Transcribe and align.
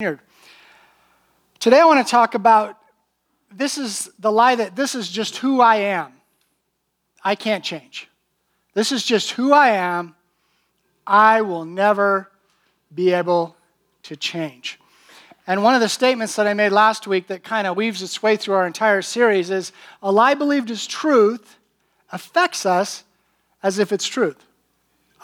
Today 0.00 1.78
I 1.78 1.84
want 1.84 2.06
to 2.06 2.10
talk 2.10 2.34
about 2.34 2.78
this 3.52 3.76
is 3.76 4.10
the 4.18 4.32
lie 4.32 4.54
that 4.54 4.74
this 4.74 4.94
is 4.94 5.10
just 5.10 5.36
who 5.36 5.60
I 5.60 5.76
am. 5.76 6.14
I 7.22 7.34
can't 7.34 7.62
change. 7.62 8.08
This 8.72 8.92
is 8.92 9.04
just 9.04 9.32
who 9.32 9.52
I 9.52 9.70
am. 9.70 10.14
I 11.06 11.42
will 11.42 11.66
never 11.66 12.30
be 12.94 13.12
able 13.12 13.56
to 14.04 14.16
change. 14.16 14.80
And 15.46 15.62
one 15.62 15.74
of 15.74 15.82
the 15.82 15.88
statements 15.90 16.34
that 16.36 16.46
I 16.46 16.54
made 16.54 16.72
last 16.72 17.06
week 17.06 17.26
that 17.26 17.44
kind 17.44 17.66
of 17.66 17.76
weaves 17.76 18.02
its 18.02 18.22
way 18.22 18.38
through 18.38 18.54
our 18.54 18.66
entire 18.66 19.02
series 19.02 19.50
is 19.50 19.70
a 20.02 20.10
lie 20.10 20.32
believed 20.32 20.70
as 20.70 20.86
truth 20.86 21.58
affects 22.10 22.64
us 22.64 23.04
as 23.62 23.78
if 23.78 23.92
it's 23.92 24.06
truth. 24.06 24.46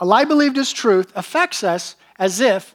A 0.03 0.05
lie 0.05 0.27
believed 0.27 0.59
as 0.59 0.71
truth 0.71 1.13
affects 1.15 1.65
us 1.65 1.97
as 2.19 2.41
if 2.41 2.75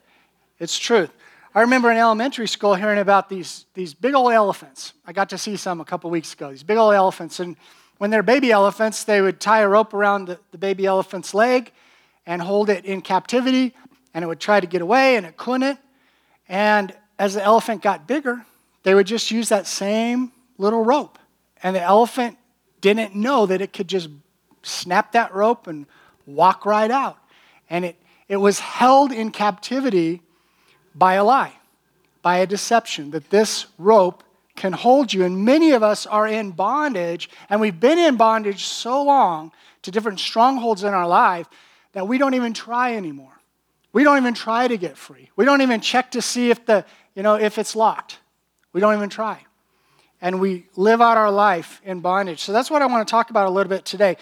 it's 0.58 0.76
truth. 0.76 1.12
I 1.54 1.60
remember 1.60 1.90
in 1.90 1.98
elementary 1.98 2.48
school 2.48 2.74
hearing 2.74 2.98
about 2.98 3.28
these, 3.28 3.66
these 3.74 3.92
big 3.92 4.14
old 4.14 4.32
elephants. 4.32 4.94
I 5.06 5.12
got 5.12 5.28
to 5.30 5.38
see 5.38 5.56
some 5.58 5.82
a 5.82 5.84
couple 5.84 6.08
weeks 6.08 6.32
ago, 6.32 6.50
these 6.50 6.62
big 6.62 6.78
old 6.78 6.94
elephants. 6.94 7.40
And 7.40 7.56
when 7.98 8.08
they're 8.08 8.22
baby 8.22 8.50
elephants, 8.50 9.04
they 9.04 9.20
would 9.20 9.38
tie 9.38 9.60
a 9.60 9.68
rope 9.68 9.92
around 9.92 10.28
the, 10.28 10.38
the 10.50 10.56
baby 10.56 10.86
elephant's 10.86 11.34
leg 11.34 11.70
and 12.24 12.40
hold 12.40 12.70
it 12.70 12.86
in 12.86 13.02
captivity, 13.02 13.74
and 14.14 14.24
it 14.24 14.28
would 14.28 14.40
try 14.40 14.60
to 14.60 14.66
get 14.66 14.80
away, 14.80 15.16
and 15.16 15.26
it 15.26 15.36
couldn't. 15.36 15.78
And 16.48 16.96
as 17.18 17.34
the 17.34 17.42
elephant 17.42 17.82
got 17.82 18.06
bigger, 18.06 18.46
they 18.82 18.94
would 18.94 19.06
just 19.06 19.30
use 19.30 19.50
that 19.50 19.66
same 19.66 20.32
little 20.56 20.82
rope. 20.82 21.18
And 21.62 21.76
the 21.76 21.82
elephant 21.82 22.38
didn't 22.80 23.14
know 23.14 23.44
that 23.44 23.60
it 23.60 23.74
could 23.74 23.88
just 23.88 24.08
snap 24.62 25.12
that 25.12 25.34
rope 25.34 25.66
and 25.66 25.84
walk 26.24 26.64
right 26.64 26.90
out. 26.90 27.18
And 27.68 27.84
it, 27.84 27.96
it 28.26 28.36
was 28.36 28.58
held 28.58 29.12
in 29.12 29.30
captivity 29.32 30.22
by 30.94 31.14
a 31.14 31.24
lie, 31.24 31.54
by 32.22 32.38
a 32.38 32.46
deception, 32.46 33.10
that 33.10 33.30
this 33.30 33.66
rope 33.78 34.22
can 34.56 34.72
hold 34.72 35.12
you. 35.12 35.24
And 35.24 35.44
many 35.44 35.72
of 35.72 35.82
us 35.82 36.06
are 36.06 36.26
in 36.26 36.50
bondage, 36.50 37.30
and 37.48 37.60
we've 37.60 37.78
been 37.78 37.98
in 37.98 38.16
bondage 38.16 38.64
so 38.64 39.02
long 39.02 39.52
to 39.82 39.90
different 39.90 40.20
strongholds 40.20 40.84
in 40.84 40.94
our 40.94 41.08
life 41.08 41.48
that 41.92 42.06
we 42.06 42.18
don't 42.18 42.34
even 42.34 42.52
try 42.52 42.94
anymore. 42.94 43.32
We 43.92 44.04
don't 44.04 44.16
even 44.16 44.34
try 44.34 44.68
to 44.68 44.76
get 44.76 44.96
free. 44.96 45.30
We 45.36 45.44
don't 45.44 45.60
even 45.60 45.80
check 45.80 46.12
to 46.12 46.22
see 46.22 46.50
if 46.50 46.64
the, 46.64 46.84
you 47.14 47.22
know, 47.22 47.34
if 47.34 47.58
it's 47.58 47.76
locked. 47.76 48.18
We 48.72 48.80
don't 48.80 48.94
even 48.94 49.10
try. 49.10 49.44
And 50.20 50.40
we 50.40 50.66
live 50.76 51.00
out 51.00 51.16
our 51.16 51.30
life 51.30 51.80
in 51.84 52.00
bondage. 52.00 52.40
So 52.40 52.52
that's 52.52 52.70
what 52.70 52.80
I 52.80 52.86
want 52.86 53.06
to 53.06 53.10
talk 53.10 53.30
about 53.30 53.46
a 53.46 53.50
little 53.50 53.68
bit 53.68 53.84
today. 53.84 54.16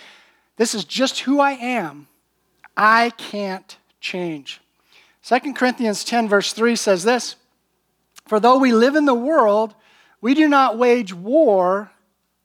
This 0.56 0.74
is 0.74 0.84
just 0.84 1.20
who 1.20 1.40
I 1.40 1.52
am. 1.52 2.08
I 2.76 3.10
can't 3.10 3.76
change. 4.00 4.59
2 5.22 5.54
Corinthians 5.54 6.04
10, 6.04 6.28
verse 6.28 6.52
3 6.52 6.76
says 6.76 7.02
this 7.04 7.36
For 8.26 8.40
though 8.40 8.58
we 8.58 8.72
live 8.72 8.96
in 8.96 9.04
the 9.04 9.14
world, 9.14 9.74
we 10.20 10.34
do 10.34 10.48
not 10.48 10.78
wage 10.78 11.12
war 11.12 11.90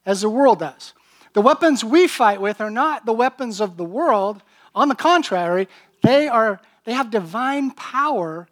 as 0.06 0.22
the 0.22 0.30
world 0.30 0.59
does. 0.59 0.94
The 1.34 1.42
weapons 1.42 1.84
we 1.84 2.08
fight 2.08 2.40
with 2.40 2.62
are 2.62 2.72
not 2.72 3.06
the 3.06 3.14
weapons 3.14 3.59
of 3.59 3.78
the 3.78 3.84
world. 3.84 4.42
On 4.73 4.88
the 4.88 4.96
contrary, 4.96 5.68
they, 6.02 6.28
are, 6.28 6.62
they 6.86 6.94
have 6.94 7.12
divine 7.12 7.72
power 7.72 8.48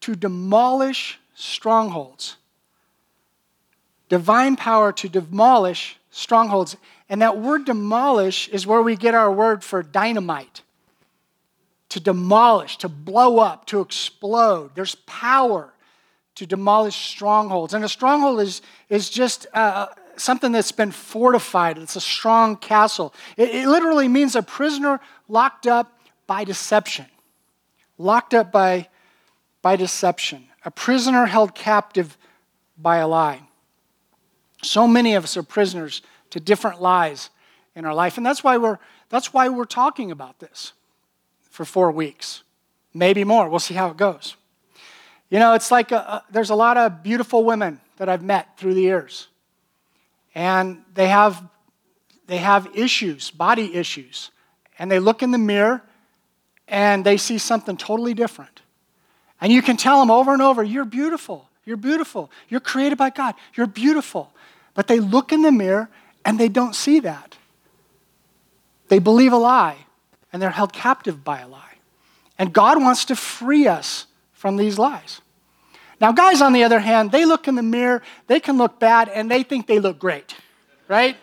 to 0.00 0.14
demolish 0.14 1.18
strongholds. 1.34 2.36
Divine 4.08 4.56
power 4.56 4.92
to 4.92 5.08
demolish 5.08 5.98
strongholds. 6.10 6.76
And 7.08 7.22
that 7.22 7.38
word 7.38 7.64
demolish 7.64 8.48
is 8.48 8.66
where 8.66 8.82
we 8.82 8.96
get 8.96 9.14
our 9.14 9.32
word 9.32 9.64
for 9.64 9.82
dynamite 9.82 10.62
to 11.96 12.00
demolish, 12.00 12.76
to 12.76 12.90
blow 12.90 13.38
up, 13.38 13.64
to 13.64 13.80
explode. 13.80 14.70
There's 14.74 14.96
power 15.06 15.72
to 16.34 16.44
demolish 16.44 16.94
strongholds. 16.94 17.72
And 17.72 17.82
a 17.82 17.88
stronghold 17.88 18.42
is, 18.42 18.60
is 18.90 19.08
just 19.08 19.46
uh, 19.54 19.86
something 20.18 20.52
that's 20.52 20.72
been 20.72 20.90
fortified, 20.90 21.78
it's 21.78 21.96
a 21.96 22.00
strong 22.02 22.56
castle. 22.56 23.14
It, 23.38 23.48
it 23.48 23.66
literally 23.66 24.08
means 24.08 24.36
a 24.36 24.42
prisoner 24.42 25.00
locked 25.26 25.66
up 25.66 25.98
by 26.26 26.44
deception. 26.44 27.06
Locked 27.96 28.34
up 28.34 28.52
by, 28.52 28.88
by 29.62 29.76
deception. 29.76 30.48
A 30.66 30.70
prisoner 30.70 31.24
held 31.24 31.54
captive 31.54 32.18
by 32.76 32.98
a 32.98 33.08
lie. 33.08 33.40
So 34.62 34.86
many 34.86 35.14
of 35.14 35.24
us 35.24 35.38
are 35.38 35.42
prisoners 35.42 36.02
to 36.28 36.40
different 36.40 36.82
lies 36.82 37.30
in 37.74 37.86
our 37.86 37.94
life. 37.94 38.18
And 38.18 38.26
that's 38.26 38.44
why 38.44 38.58
we're, 38.58 38.78
that's 39.08 39.32
why 39.32 39.48
we're 39.48 39.64
talking 39.64 40.10
about 40.10 40.40
this 40.40 40.74
for 41.56 41.64
four 41.64 41.90
weeks, 41.90 42.42
maybe 42.92 43.24
more. 43.24 43.48
We'll 43.48 43.60
see 43.60 43.72
how 43.72 43.88
it 43.88 43.96
goes. 43.96 44.36
You 45.30 45.38
know, 45.38 45.54
it's 45.54 45.70
like 45.70 45.90
a, 45.90 45.96
a, 45.96 46.24
there's 46.30 46.50
a 46.50 46.54
lot 46.54 46.76
of 46.76 47.02
beautiful 47.02 47.44
women 47.44 47.80
that 47.96 48.10
I've 48.10 48.22
met 48.22 48.58
through 48.58 48.74
the 48.74 48.82
years, 48.82 49.28
and 50.34 50.82
they 50.92 51.08
have 51.08 51.42
they 52.26 52.36
have 52.36 52.68
issues, 52.74 53.30
body 53.30 53.74
issues, 53.74 54.30
and 54.78 54.90
they 54.90 54.98
look 54.98 55.22
in 55.22 55.30
the 55.30 55.38
mirror 55.38 55.82
and 56.68 57.06
they 57.06 57.16
see 57.16 57.38
something 57.38 57.78
totally 57.78 58.12
different. 58.12 58.60
And 59.40 59.50
you 59.50 59.62
can 59.62 59.78
tell 59.78 59.98
them 60.00 60.10
over 60.10 60.34
and 60.34 60.42
over, 60.42 60.62
"You're 60.62 60.84
beautiful. 60.84 61.48
You're 61.64 61.78
beautiful. 61.78 62.30
You're 62.50 62.60
created 62.60 62.98
by 62.98 63.08
God. 63.08 63.34
You're 63.54 63.66
beautiful." 63.66 64.30
But 64.74 64.88
they 64.88 65.00
look 65.00 65.32
in 65.32 65.40
the 65.40 65.52
mirror 65.52 65.88
and 66.22 66.38
they 66.38 66.48
don't 66.48 66.74
see 66.74 67.00
that. 67.00 67.38
They 68.88 68.98
believe 68.98 69.32
a 69.32 69.38
lie 69.38 69.85
and 70.36 70.42
they're 70.42 70.50
held 70.50 70.70
captive 70.70 71.24
by 71.24 71.40
a 71.40 71.48
lie. 71.48 71.78
And 72.38 72.52
God 72.52 72.78
wants 72.78 73.06
to 73.06 73.16
free 73.16 73.66
us 73.66 74.04
from 74.34 74.58
these 74.58 74.78
lies. 74.78 75.22
Now, 75.98 76.12
guys, 76.12 76.42
on 76.42 76.52
the 76.52 76.62
other 76.62 76.78
hand, 76.78 77.10
they 77.10 77.24
look 77.24 77.48
in 77.48 77.54
the 77.54 77.62
mirror, 77.62 78.02
they 78.26 78.38
can 78.38 78.58
look 78.58 78.78
bad, 78.78 79.08
and 79.08 79.30
they 79.30 79.42
think 79.42 79.66
they 79.66 79.78
look 79.78 79.98
great, 79.98 80.34
right? 80.88 81.16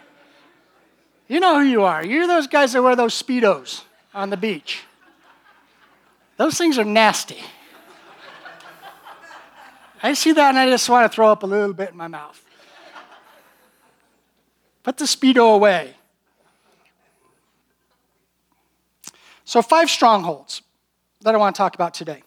You 1.28 1.40
know 1.40 1.60
who 1.60 1.66
you 1.68 1.84
are. 1.84 2.04
You're 2.04 2.26
those 2.26 2.48
guys 2.48 2.74
that 2.74 2.82
wear 2.82 2.96
those 2.96 3.14
Speedos 3.14 3.84
on 4.16 4.32
the 4.32 4.38
beach. 4.38 4.82
Those 6.38 6.58
things 6.58 6.80
are 6.80 6.84
nasty. 6.84 7.38
I 10.02 10.16
see 10.16 10.32
that 10.32 10.50
and 10.50 10.58
I 10.58 10.68
just 10.68 10.90
want 10.90 11.10
to 11.10 11.16
throw 11.16 11.32
up 11.32 11.44
a 11.44 11.46
little 11.46 11.76
bit 11.76 11.92
in 11.92 11.98
my 11.98 12.08
mouth. 12.08 12.44
Put 14.82 14.98
the 14.98 15.06
Speedo 15.06 15.54
away. 15.54 15.98
So, 19.54 19.62
five 19.62 19.88
strongholds 19.88 20.64
that 21.22 21.36
I 21.36 21.38
want 21.38 21.56
to 21.56 21.58
talk 21.60 21.76
about 21.76 21.94
today. 21.94 22.24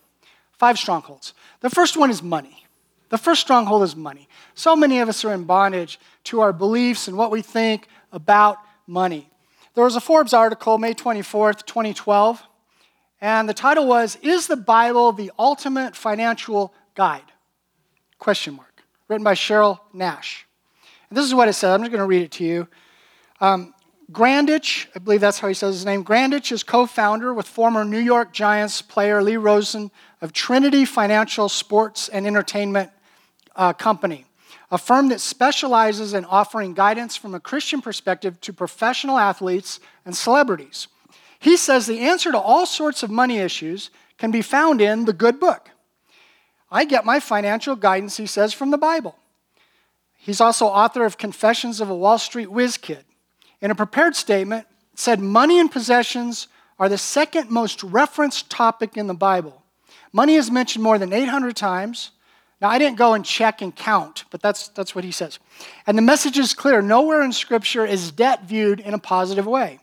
Five 0.53 0.79
strongholds. 0.79 1.35
The 1.59 1.69
first 1.69 1.97
one 1.97 2.09
is 2.09 2.23
money. 2.23 2.65
The 3.09 3.19
first 3.19 3.41
stronghold 3.41 3.83
is 3.83 3.97
money. 3.97 4.29
So 4.55 4.77
many 4.77 5.01
of 5.01 5.09
us 5.09 5.25
are 5.25 5.33
in 5.33 5.43
bondage 5.43 5.99
to 6.27 6.39
our 6.39 6.53
beliefs 6.53 7.09
and 7.09 7.17
what 7.17 7.33
we 7.33 7.43
think 7.43 7.89
about 8.13 8.59
money. 8.87 9.29
There 9.75 9.83
was 9.83 9.97
a 9.97 10.01
Forbes 10.01 10.33
article, 10.33 10.79
May 10.79 10.95
24th, 10.95 11.67
2012, 11.67 12.45
and 13.21 13.49
the 13.49 13.55
title 13.55 13.89
was 13.89 14.19
Is 14.23 14.47
the 14.47 14.57
Bible 14.57 15.11
the 15.11 15.33
Ultimate 15.37 15.97
Financial 15.97 16.73
Guide? 16.95 17.33
Question 18.21 18.55
mark. 18.55 18.85
Written 19.09 19.25
by 19.25 19.35
Cheryl 19.35 19.81
Nash. 19.93 20.47
And 21.11 21.17
this 21.17 21.25
is 21.25 21.35
what 21.35 21.49
it 21.49 21.55
said. 21.55 21.75
I'm 21.75 21.81
just 21.81 21.91
going 21.91 21.99
to 21.99 22.07
read 22.07 22.23
it 22.23 22.31
to 22.31 22.45
you. 22.45 22.69
Um, 23.41 23.75
Grandich, 24.13 24.87
I 24.95 25.01
believe 25.01 25.21
that's 25.21 25.41
how 25.41 25.49
he 25.49 25.55
says 25.55 25.75
his 25.75 25.85
name, 25.85 26.05
Grandich 26.05 26.53
is 26.53 26.63
co 26.63 26.87
founder 26.87 27.35
with 27.35 27.49
former 27.49 27.85
New 27.85 27.99
York 27.99 28.33
Giants 28.33 28.81
player 28.81 29.21
Lee 29.21 29.35
Rouson 29.35 29.91
of 30.21 30.33
Trinity 30.33 30.85
Financial 30.85 31.49
Sports 31.49 32.09
and 32.09 32.25
Entertainment 32.27 32.91
uh, 33.57 33.73
Company, 33.73 34.25
a 34.71 34.79
firm 34.79 35.09
that 35.09 35.21
specializes 35.21 36.15
in 36.15 36.25
offering 36.25 36.73
guidance 36.73 37.17
from 37.17 37.35
a 37.35 37.41
Christian 37.41 37.83
perspective 37.83 38.41
to 38.43 38.53
professional 38.53 39.19
athletes 39.19 39.81
and 40.05 40.17
celebrities. 40.17 40.87
He 41.41 41.57
says 41.57 41.87
the 41.87 42.01
answer 42.01 42.31
to 42.31 42.39
all 42.39 42.65
sorts 42.65 43.03
of 43.03 43.11
money 43.11 43.39
issues 43.39 43.91
can 44.19 44.31
be 44.31 44.43
found 44.43 44.81
in 44.81 45.05
the 45.05 45.13
good 45.13 45.41
book. 45.41 45.71
I 46.71 46.85
get 46.85 47.05
my 47.05 47.19
financial 47.19 47.75
guidance, 47.75 48.17
he 48.17 48.27
says, 48.27 48.53
from 48.53 48.71
the 48.71 48.79
Bible. 48.79 49.17
He's 50.17 50.41
also 50.41 50.67
author 50.67 51.05
of 51.05 51.19
Confessions 51.19 51.81
of 51.81 51.91
a 51.91 51.95
Wall 51.95 52.19
Street 52.19 52.51
Whiz 52.51 52.77
Kid 52.77 53.05
in 53.61 53.71
a 53.71 53.75
prepared 53.75 54.17
statement, 54.17 54.67
said 54.95 55.21
money 55.21 55.59
and 55.59 55.71
possessions 55.71 56.49
are 56.79 56.89
the 56.89 56.99
second 56.99 57.51
most 57.51 57.83
referenced 57.83 58.51
topic 58.51 58.97
in 58.97 59.07
the 59.07 59.15
Bible. 59.15 59.63
Money 60.13 60.35
is 60.35 60.51
mentioned 60.51 60.83
more 60.83 60.99
than 60.99 61.13
800 61.13 61.57
times. 61.57 62.11
Now, 62.61 62.69
I 62.69 62.79
didn't 62.79 62.97
go 62.97 63.15
and 63.15 63.25
check 63.25 63.61
and 63.61 63.75
count, 63.75 64.25
but 64.31 64.41
that's, 64.41 64.69
that's 64.69 64.95
what 64.95 65.05
he 65.05 65.13
says. 65.13 65.39
And 65.87 65.97
the 65.97 66.03
message 66.03 66.39
is 66.39 66.55
clear 66.55 66.81
nowhere 66.81 67.23
in 67.23 67.33
Scripture 67.33 67.85
is 67.85 68.13
debt 68.13 68.45
viewed 68.45 68.81
in 68.81 68.95
a 68.95 68.99
positive 68.99 69.47
way. 69.47 69.79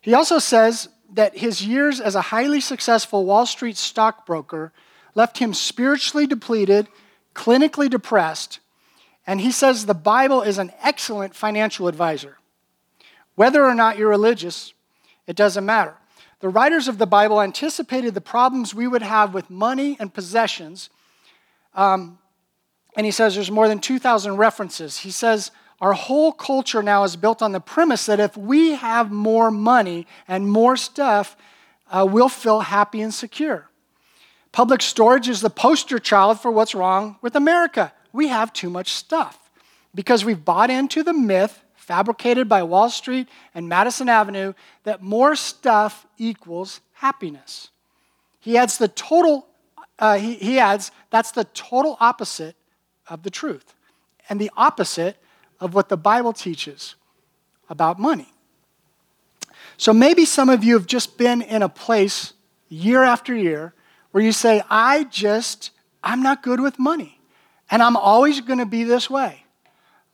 He 0.00 0.14
also 0.14 0.38
says 0.38 0.88
that 1.12 1.38
his 1.38 1.66
years 1.66 2.00
as 2.00 2.14
a 2.14 2.20
highly 2.20 2.60
successful 2.60 3.24
Wall 3.24 3.46
Street 3.46 3.76
stockbroker 3.76 4.72
left 5.14 5.38
him 5.38 5.54
spiritually 5.54 6.26
depleted, 6.26 6.88
clinically 7.34 7.88
depressed, 7.88 8.60
and 9.26 9.40
he 9.40 9.50
says 9.50 9.86
the 9.86 9.94
Bible 9.94 10.42
is 10.42 10.58
an 10.58 10.72
excellent 10.82 11.34
financial 11.34 11.88
advisor. 11.88 12.38
Whether 13.34 13.64
or 13.64 13.74
not 13.74 13.98
you're 13.98 14.08
religious, 14.08 14.72
it 15.26 15.36
doesn't 15.36 15.64
matter. 15.64 15.96
The 16.40 16.48
writers 16.48 16.88
of 16.88 16.98
the 16.98 17.06
Bible 17.06 17.40
anticipated 17.40 18.14
the 18.14 18.20
problems 18.20 18.74
we 18.74 18.86
would 18.86 19.02
have 19.02 19.34
with 19.34 19.50
money 19.50 19.96
and 19.98 20.12
possessions 20.12 20.90
Um, 21.74 22.18
and 22.96 23.04
he 23.04 23.10
says 23.10 23.34
there's 23.34 23.50
more 23.50 23.68
than 23.68 23.80
2,000 23.80 24.36
references. 24.36 24.98
He 24.98 25.10
says 25.10 25.50
our 25.80 25.92
whole 25.92 26.32
culture 26.32 26.82
now 26.82 27.02
is 27.02 27.16
built 27.16 27.42
on 27.42 27.52
the 27.52 27.60
premise 27.60 28.06
that 28.06 28.20
if 28.20 28.36
we 28.36 28.74
have 28.74 29.10
more 29.10 29.50
money 29.50 30.06
and 30.28 30.48
more 30.48 30.76
stuff, 30.76 31.36
uh, 31.90 32.06
we'll 32.08 32.28
feel 32.28 32.60
happy 32.60 33.00
and 33.00 33.12
secure. 33.12 33.68
Public 34.52 34.80
storage 34.80 35.28
is 35.28 35.40
the 35.40 35.50
poster 35.50 35.98
child 35.98 36.40
for 36.40 36.50
what's 36.50 36.74
wrong 36.74 37.16
with 37.20 37.34
America. 37.34 37.92
We 38.12 38.28
have 38.28 38.52
too 38.52 38.70
much 38.70 38.92
stuff 38.92 39.50
because 39.92 40.24
we've 40.24 40.44
bought 40.44 40.70
into 40.70 41.02
the 41.02 41.12
myth 41.12 41.63
fabricated 41.84 42.48
by 42.48 42.62
Wall 42.62 42.88
Street 42.88 43.28
and 43.54 43.68
Madison 43.68 44.08
Avenue 44.08 44.54
that 44.84 45.02
more 45.02 45.36
stuff 45.36 46.06
equals 46.16 46.80
happiness. 46.94 47.68
He 48.40 48.56
adds 48.56 48.78
the 48.78 48.88
total, 48.88 49.46
uh, 49.98 50.16
he, 50.16 50.34
he 50.34 50.58
adds, 50.58 50.90
that's 51.10 51.32
the 51.32 51.44
total 51.44 51.98
opposite 52.00 52.56
of 53.08 53.22
the 53.22 53.30
truth 53.30 53.74
and 54.28 54.40
the 54.40 54.50
opposite 54.56 55.18
of 55.60 55.74
what 55.74 55.90
the 55.90 55.96
Bible 55.96 56.32
teaches 56.32 56.94
about 57.68 57.98
money. 57.98 58.32
So 59.76 59.92
maybe 59.92 60.24
some 60.24 60.48
of 60.48 60.64
you 60.64 60.74
have 60.74 60.86
just 60.86 61.18
been 61.18 61.42
in 61.42 61.62
a 61.62 61.68
place 61.68 62.32
year 62.68 63.02
after 63.02 63.34
year 63.34 63.74
where 64.12 64.24
you 64.24 64.32
say, 64.32 64.62
I 64.70 65.04
just, 65.04 65.70
I'm 66.02 66.22
not 66.22 66.42
good 66.42 66.60
with 66.60 66.78
money. 66.78 67.20
And 67.70 67.82
I'm 67.82 67.96
always 67.96 68.40
going 68.40 68.58
to 68.58 68.66
be 68.66 68.84
this 68.84 69.10
way. 69.10 69.43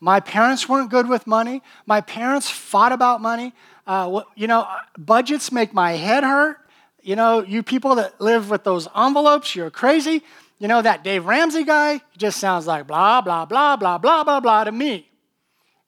My 0.00 0.18
parents 0.18 0.68
weren't 0.68 0.90
good 0.90 1.08
with 1.08 1.26
money. 1.26 1.62
My 1.86 2.00
parents 2.00 2.48
fought 2.48 2.92
about 2.92 3.20
money. 3.20 3.52
Uh, 3.86 4.22
you 4.34 4.46
know, 4.46 4.66
budgets 4.96 5.52
make 5.52 5.74
my 5.74 5.92
head 5.92 6.24
hurt. 6.24 6.58
You 7.02 7.16
know, 7.16 7.42
you 7.42 7.62
people 7.62 7.94
that 7.96 8.20
live 8.20 8.50
with 8.50 8.64
those 8.64 8.88
envelopes, 8.96 9.54
you're 9.54 9.70
crazy. 9.70 10.22
You 10.58 10.68
know, 10.68 10.82
that 10.82 11.04
Dave 11.04 11.26
Ramsey 11.26 11.64
guy 11.64 12.00
just 12.16 12.38
sounds 12.38 12.66
like 12.66 12.86
blah, 12.86 13.20
blah, 13.20 13.44
blah, 13.44 13.76
blah, 13.76 13.98
blah, 13.98 14.24
blah, 14.24 14.40
blah 14.40 14.64
to 14.64 14.72
me. 14.72 15.10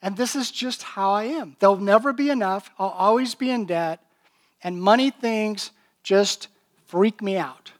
And 0.02 0.16
this 0.16 0.34
is 0.34 0.50
just 0.50 0.82
how 0.82 1.12
I 1.12 1.24
am. 1.24 1.56
There'll 1.60 1.76
never 1.76 2.12
be 2.12 2.28
enough. 2.28 2.70
I'll 2.78 2.88
always 2.88 3.34
be 3.34 3.50
in 3.50 3.66
debt. 3.66 4.00
And 4.62 4.80
money 4.80 5.10
things 5.10 5.70
just 6.02 6.48
freak 6.86 7.22
me 7.22 7.36
out. 7.36 7.72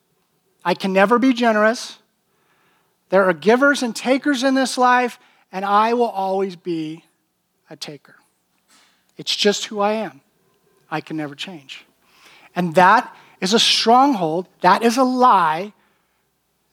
I 0.65 0.75
can 0.75 0.93
never 0.93 1.19
be 1.19 1.33
generous. 1.33 1.99
There 3.09 3.25
are 3.25 3.33
givers 3.33 3.83
and 3.83 3.95
takers 3.95 4.43
in 4.43 4.55
this 4.55 4.79
life, 4.79 5.19
and 5.53 5.65
I 5.65 5.93
will 5.93 6.09
always 6.09 6.57
be 6.57 7.05
a 7.69 7.77
taker. 7.77 8.17
It's 9.19 9.37
just 9.37 9.67
who 9.67 9.81
I 9.81 9.93
am. 9.93 10.23
I 10.91 11.03
can 11.03 11.19
never 11.19 11.35
change. 11.35 11.85
And 12.57 12.75
that 12.75 13.15
is 13.41 13.53
a 13.53 13.59
stronghold, 13.59 14.49
that 14.63 14.83
is 14.83 14.97
a 14.97 15.05
lie 15.05 15.73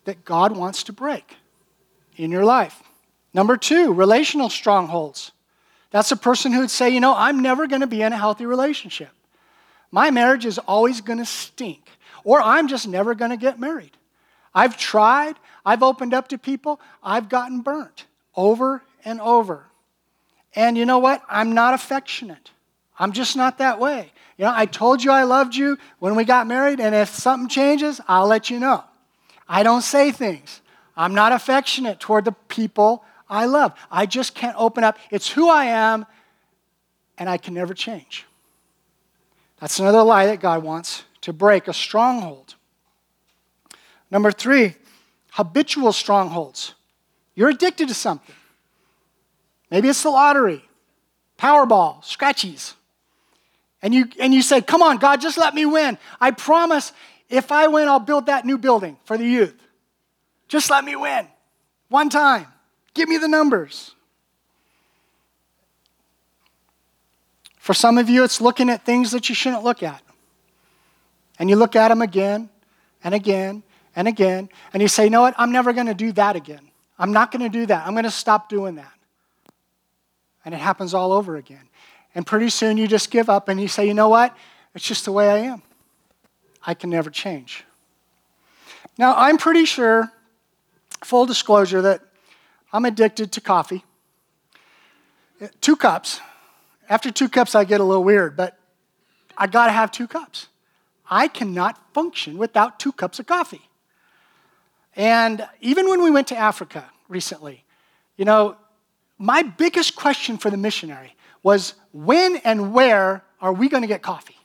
that 0.05 0.23
God 0.23 0.55
wants 0.55 0.83
to 0.83 0.93
break 0.93 1.35
in 2.15 2.31
your 2.31 2.45
life. 2.45 2.81
Number 3.33 3.57
two, 3.57 3.93
relational 3.93 4.49
strongholds. 4.49 5.31
That's 5.91 6.11
a 6.11 6.17
person 6.17 6.51
who 6.51 6.61
would 6.61 6.71
say, 6.71 6.89
you 6.89 6.99
know, 6.99 7.13
I'm 7.15 7.41
never 7.41 7.67
going 7.67 7.81
to 7.81 7.87
be 7.87 8.01
in 8.01 8.13
a 8.13 8.17
healthy 8.17 8.45
relationship. 8.45 9.09
My 9.91 10.11
marriage 10.11 10.45
is 10.45 10.59
always 10.59 11.01
going 11.01 11.19
to 11.19 11.25
stink, 11.25 11.89
or 12.23 12.41
I'm 12.41 12.67
just 12.67 12.87
never 12.87 13.15
going 13.15 13.31
to 13.31 13.37
get 13.37 13.59
married. 13.59 13.97
I've 14.53 14.77
tried, 14.77 15.35
I've 15.65 15.83
opened 15.83 16.13
up 16.13 16.27
to 16.29 16.37
people, 16.37 16.79
I've 17.03 17.29
gotten 17.29 17.61
burnt 17.61 18.05
over 18.39 18.81
and 19.03 19.19
over. 19.19 19.65
And 20.56 20.77
you 20.77 20.86
know 20.86 21.00
what? 21.00 21.21
I'm 21.30 21.53
not 21.53 21.74
affectionate. 21.74 22.51
I'm 22.97 23.12
just 23.12 23.36
not 23.36 23.57
that 23.57 23.80
way. 23.80 24.12
You 24.38 24.45
know, 24.45 24.53
I 24.56 24.65
told 24.65 25.03
you 25.03 25.12
I 25.12 25.24
loved 25.24 25.56
you 25.56 25.77
when 26.00 26.15
we 26.15 26.24
got 26.24 26.47
married, 26.47 26.80
and 26.80 26.95
if 26.95 27.09
something 27.09 27.50
changes, 27.50 28.00
I'll 28.07 28.27
let 28.27 28.50
you 28.50 28.57
know. 28.57 28.86
I 29.47 29.63
don't 29.63 29.81
say 29.81 30.12
things. 30.12 30.62
I'm 30.95 31.13
not 31.13 31.33
affectionate 31.33 32.00
toward 32.00 32.24
the 32.24 32.31
people 32.47 33.03
I 33.30 33.45
love. 33.45 33.74
I 33.91 34.06
just 34.06 34.36
can't 34.36 34.56
open 34.57 34.85
up. 34.85 34.97
It's 35.12 35.30
who 35.30 35.50
I 35.50 35.65
am, 35.65 36.06
and 37.18 37.30
I 37.30 37.38
can 37.38 37.53
never 37.53 37.74
change. 37.74 38.25
That's 39.59 39.80
another 39.80 40.03
lie 40.03 40.27
that 40.27 40.39
God 40.39 40.63
wants 40.63 41.03
to 41.21 41.33
break 41.33 41.68
a 41.68 41.74
stronghold. 41.74 42.56
Number 44.09 44.31
three, 44.31 44.75
habitual 45.31 45.92
strongholds. 45.92 46.75
You're 47.39 47.47
addicted 47.47 47.88
to 47.88 47.94
something. 47.94 48.36
Maybe 49.71 49.88
it's 49.88 50.03
the 50.03 50.09
lottery, 50.09 50.62
Powerball, 51.38 52.03
scratchies. 52.03 52.74
And 53.81 53.94
you, 53.94 54.09
and 54.19 54.33
you 54.33 54.41
say, 54.41 54.59
Come 54.62 54.81
on, 54.81 54.97
God, 54.97 55.21
just 55.21 55.38
let 55.38 55.56
me 55.56 55.65
win. 55.65 55.97
I 56.19 56.31
promise 56.31 56.91
if 57.30 57.50
I 57.50 57.68
win, 57.68 57.88
I'll 57.88 58.01
build 58.01 58.25
that 58.25 58.45
new 58.45 58.57
building 58.57 58.97
for 59.06 59.18
the 59.18 59.24
youth. 59.24 59.56
Just 60.50 60.69
let 60.69 60.83
me 60.83 60.97
win 60.97 61.27
one 61.88 62.09
time. 62.09 62.45
Give 62.94 63.07
me 63.07 63.18
the 63.18 63.30
numbers. 63.30 63.95
For 67.56 67.74
some 67.74 67.97
of 67.97 68.09
you, 68.09 68.25
it's 68.25 68.42
looking 68.42 68.69
at 68.69 68.83
things 68.83 69.12
that 69.12 69.30
you 69.30 69.35
shouldn't 69.35 69.63
look 69.63 69.81
at. 69.81 70.01
And 71.38 71.50
you 71.50 71.56
look 71.56 71.77
at 71.77 71.88
them 71.88 72.01
again 72.01 72.50
and 73.01 73.15
again 73.15 73.63
and 73.95 74.09
again, 74.09 74.50
and 74.74 74.81
you 74.81 74.89
say, 74.89 75.06
you 75.06 75.09
know 75.09 75.21
what? 75.21 75.35
I'm 75.38 75.53
never 75.53 75.71
going 75.71 75.88
to 75.88 75.94
do 75.94 76.12
that 76.12 76.35
again. 76.35 76.69
I'm 76.99 77.13
not 77.13 77.31
going 77.31 77.41
to 77.41 77.49
do 77.49 77.65
that. 77.65 77.87
I'm 77.87 77.93
going 77.93 78.03
to 78.03 78.11
stop 78.11 78.49
doing 78.49 78.75
that. 78.75 78.91
And 80.43 80.53
it 80.53 80.59
happens 80.59 80.93
all 80.93 81.13
over 81.13 81.37
again. 81.37 81.69
And 82.13 82.27
pretty 82.27 82.49
soon 82.49 82.77
you 82.77 82.87
just 82.87 83.09
give 83.09 83.29
up 83.29 83.47
and 83.47 83.59
you 83.59 83.67
say, 83.67 83.87
you 83.87 83.93
know 83.93 84.09
what? 84.09 84.35
It's 84.75 84.85
just 84.85 85.05
the 85.05 85.11
way 85.11 85.29
I 85.29 85.37
am. 85.37 85.61
I 86.65 86.73
can 86.73 86.89
never 86.89 87.09
change. 87.09 87.63
Now, 88.97 89.15
I'm 89.15 89.37
pretty 89.37 89.63
sure, 89.63 90.11
full 91.03 91.25
disclosure, 91.25 91.81
that 91.81 92.01
I'm 92.73 92.83
addicted 92.83 93.31
to 93.33 93.41
coffee. 93.41 93.85
Two 95.61 95.77
cups. 95.77 96.19
After 96.89 97.11
two 97.11 97.29
cups, 97.29 97.55
I 97.55 97.63
get 97.63 97.79
a 97.79 97.83
little 97.83 98.03
weird, 98.03 98.35
but 98.35 98.57
I 99.37 99.47
gotta 99.47 99.71
have 99.71 99.91
two 99.91 100.07
cups. 100.07 100.47
I 101.09 101.27
cannot 101.27 101.93
function 101.93 102.37
without 102.37 102.79
two 102.79 102.91
cups 102.91 103.19
of 103.19 103.25
coffee. 103.25 103.69
And 104.95 105.47
even 105.62 105.88
when 105.88 106.01
we 106.03 106.12
went 106.12 106.27
to 106.27 106.38
Africa 106.38 106.89
recently, 107.07 107.63
you 108.18 108.25
know, 108.25 108.57
my 109.18 109.44
biggest 109.44 109.95
question 109.95 110.38
for 110.38 110.50
the 110.50 110.57
missionary 110.57 111.15
was 111.44 111.74
when 111.94 112.38
and 112.38 112.74
where 112.74 113.24
are 113.41 113.53
we 113.53 113.69
going 113.69 113.81
to 113.81 113.88
get 113.88 114.01
coffee? 114.01 114.36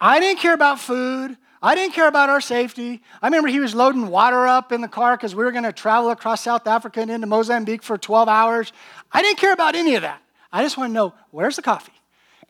I 0.00 0.20
didn't 0.20 0.40
care 0.40 0.54
about 0.54 0.80
food. 0.80 1.36
I 1.62 1.76
didn't 1.76 1.94
care 1.94 2.08
about 2.08 2.28
our 2.28 2.40
safety. 2.40 3.02
I 3.22 3.28
remember 3.28 3.48
he 3.48 3.60
was 3.60 3.72
loading 3.72 4.08
water 4.08 4.48
up 4.48 4.72
in 4.72 4.80
the 4.80 4.88
car 4.88 5.16
because 5.16 5.34
we 5.34 5.44
were 5.44 5.52
going 5.52 5.62
to 5.62 5.72
travel 5.72 6.10
across 6.10 6.42
South 6.42 6.66
Africa 6.66 7.00
and 7.00 7.10
into 7.10 7.28
Mozambique 7.28 7.84
for 7.84 7.96
12 7.96 8.28
hours. 8.28 8.72
I 9.12 9.22
didn't 9.22 9.38
care 9.38 9.52
about 9.52 9.76
any 9.76 9.94
of 9.94 10.02
that. 10.02 10.20
I 10.52 10.64
just 10.64 10.76
want 10.76 10.90
to 10.90 10.92
know 10.92 11.14
where's 11.30 11.56
the 11.56 11.62
coffee? 11.62 11.92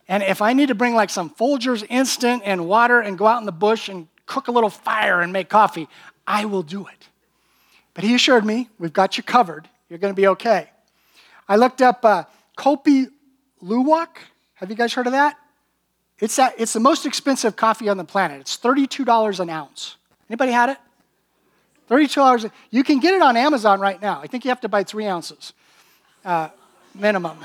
And 0.09 0.23
if 0.23 0.41
I 0.41 0.55
need 0.55 0.69
to 0.69 0.75
bring 0.75 0.95
like 0.95 1.11
some 1.11 1.29
Folgers 1.29 1.85
instant 1.91 2.43
and 2.45 2.67
water 2.67 3.01
and 3.01 3.19
go 3.19 3.27
out 3.27 3.41
in 3.41 3.47
the 3.47 3.53
bush 3.53 3.89
and 3.91 4.09
cook 4.25 4.49
a 4.49 4.53
little 4.53 4.71
fire 4.71 5.21
and 5.21 5.31
make 5.31 5.51
coffee, 5.51 5.89
I 6.27 6.45
will 6.45 6.63
do 6.63 6.87
it. 6.87 7.09
But 7.95 8.05
he 8.05 8.15
assured 8.15 8.45
me, 8.45 8.69
we've 8.79 8.93
got 8.93 9.17
you 9.17 9.23
covered. 9.23 9.69
You're 9.89 9.99
going 9.99 10.15
to 10.15 10.21
be 10.21 10.29
okay. 10.29 10.71
I 11.49 11.57
looked 11.57 11.83
up 11.83 12.05
uh, 12.05 12.25
Kopi 12.57 13.09
Luwak. 13.63 14.09
Have 14.55 14.71
you 14.71 14.77
guys 14.77 14.95
heard 14.95 15.07
of 15.07 15.13
that? 15.13 15.37
It's, 16.19 16.37
that, 16.37 16.55
it's 16.57 16.73
the 16.73 16.81
most 16.81 17.05
expensive 17.05 17.57
coffee 17.57 17.89
on 17.89 17.97
the 17.97 18.05
planet. 18.05 18.41
It's 18.41 18.57
$32 18.57 19.41
an 19.41 19.51
ounce. 19.51 19.97
Anybody 20.31 20.53
had 20.53 20.71
it? 20.71 20.79
$32. 21.91 22.51
You 22.71 22.85
can 22.85 23.01
get 23.01 23.15
it 23.15 23.23
on 23.23 23.37
Amazon 23.37 23.81
right 23.81 24.01
now. 24.01 24.21
I 24.23 24.27
think 24.29 24.45
you 24.45 24.51
have 24.51 24.61
to 24.61 24.69
buy 24.69 24.85
three 24.85 25.07
ounces 25.07 25.53
uh, 26.25 26.49
minimum. 26.95 27.39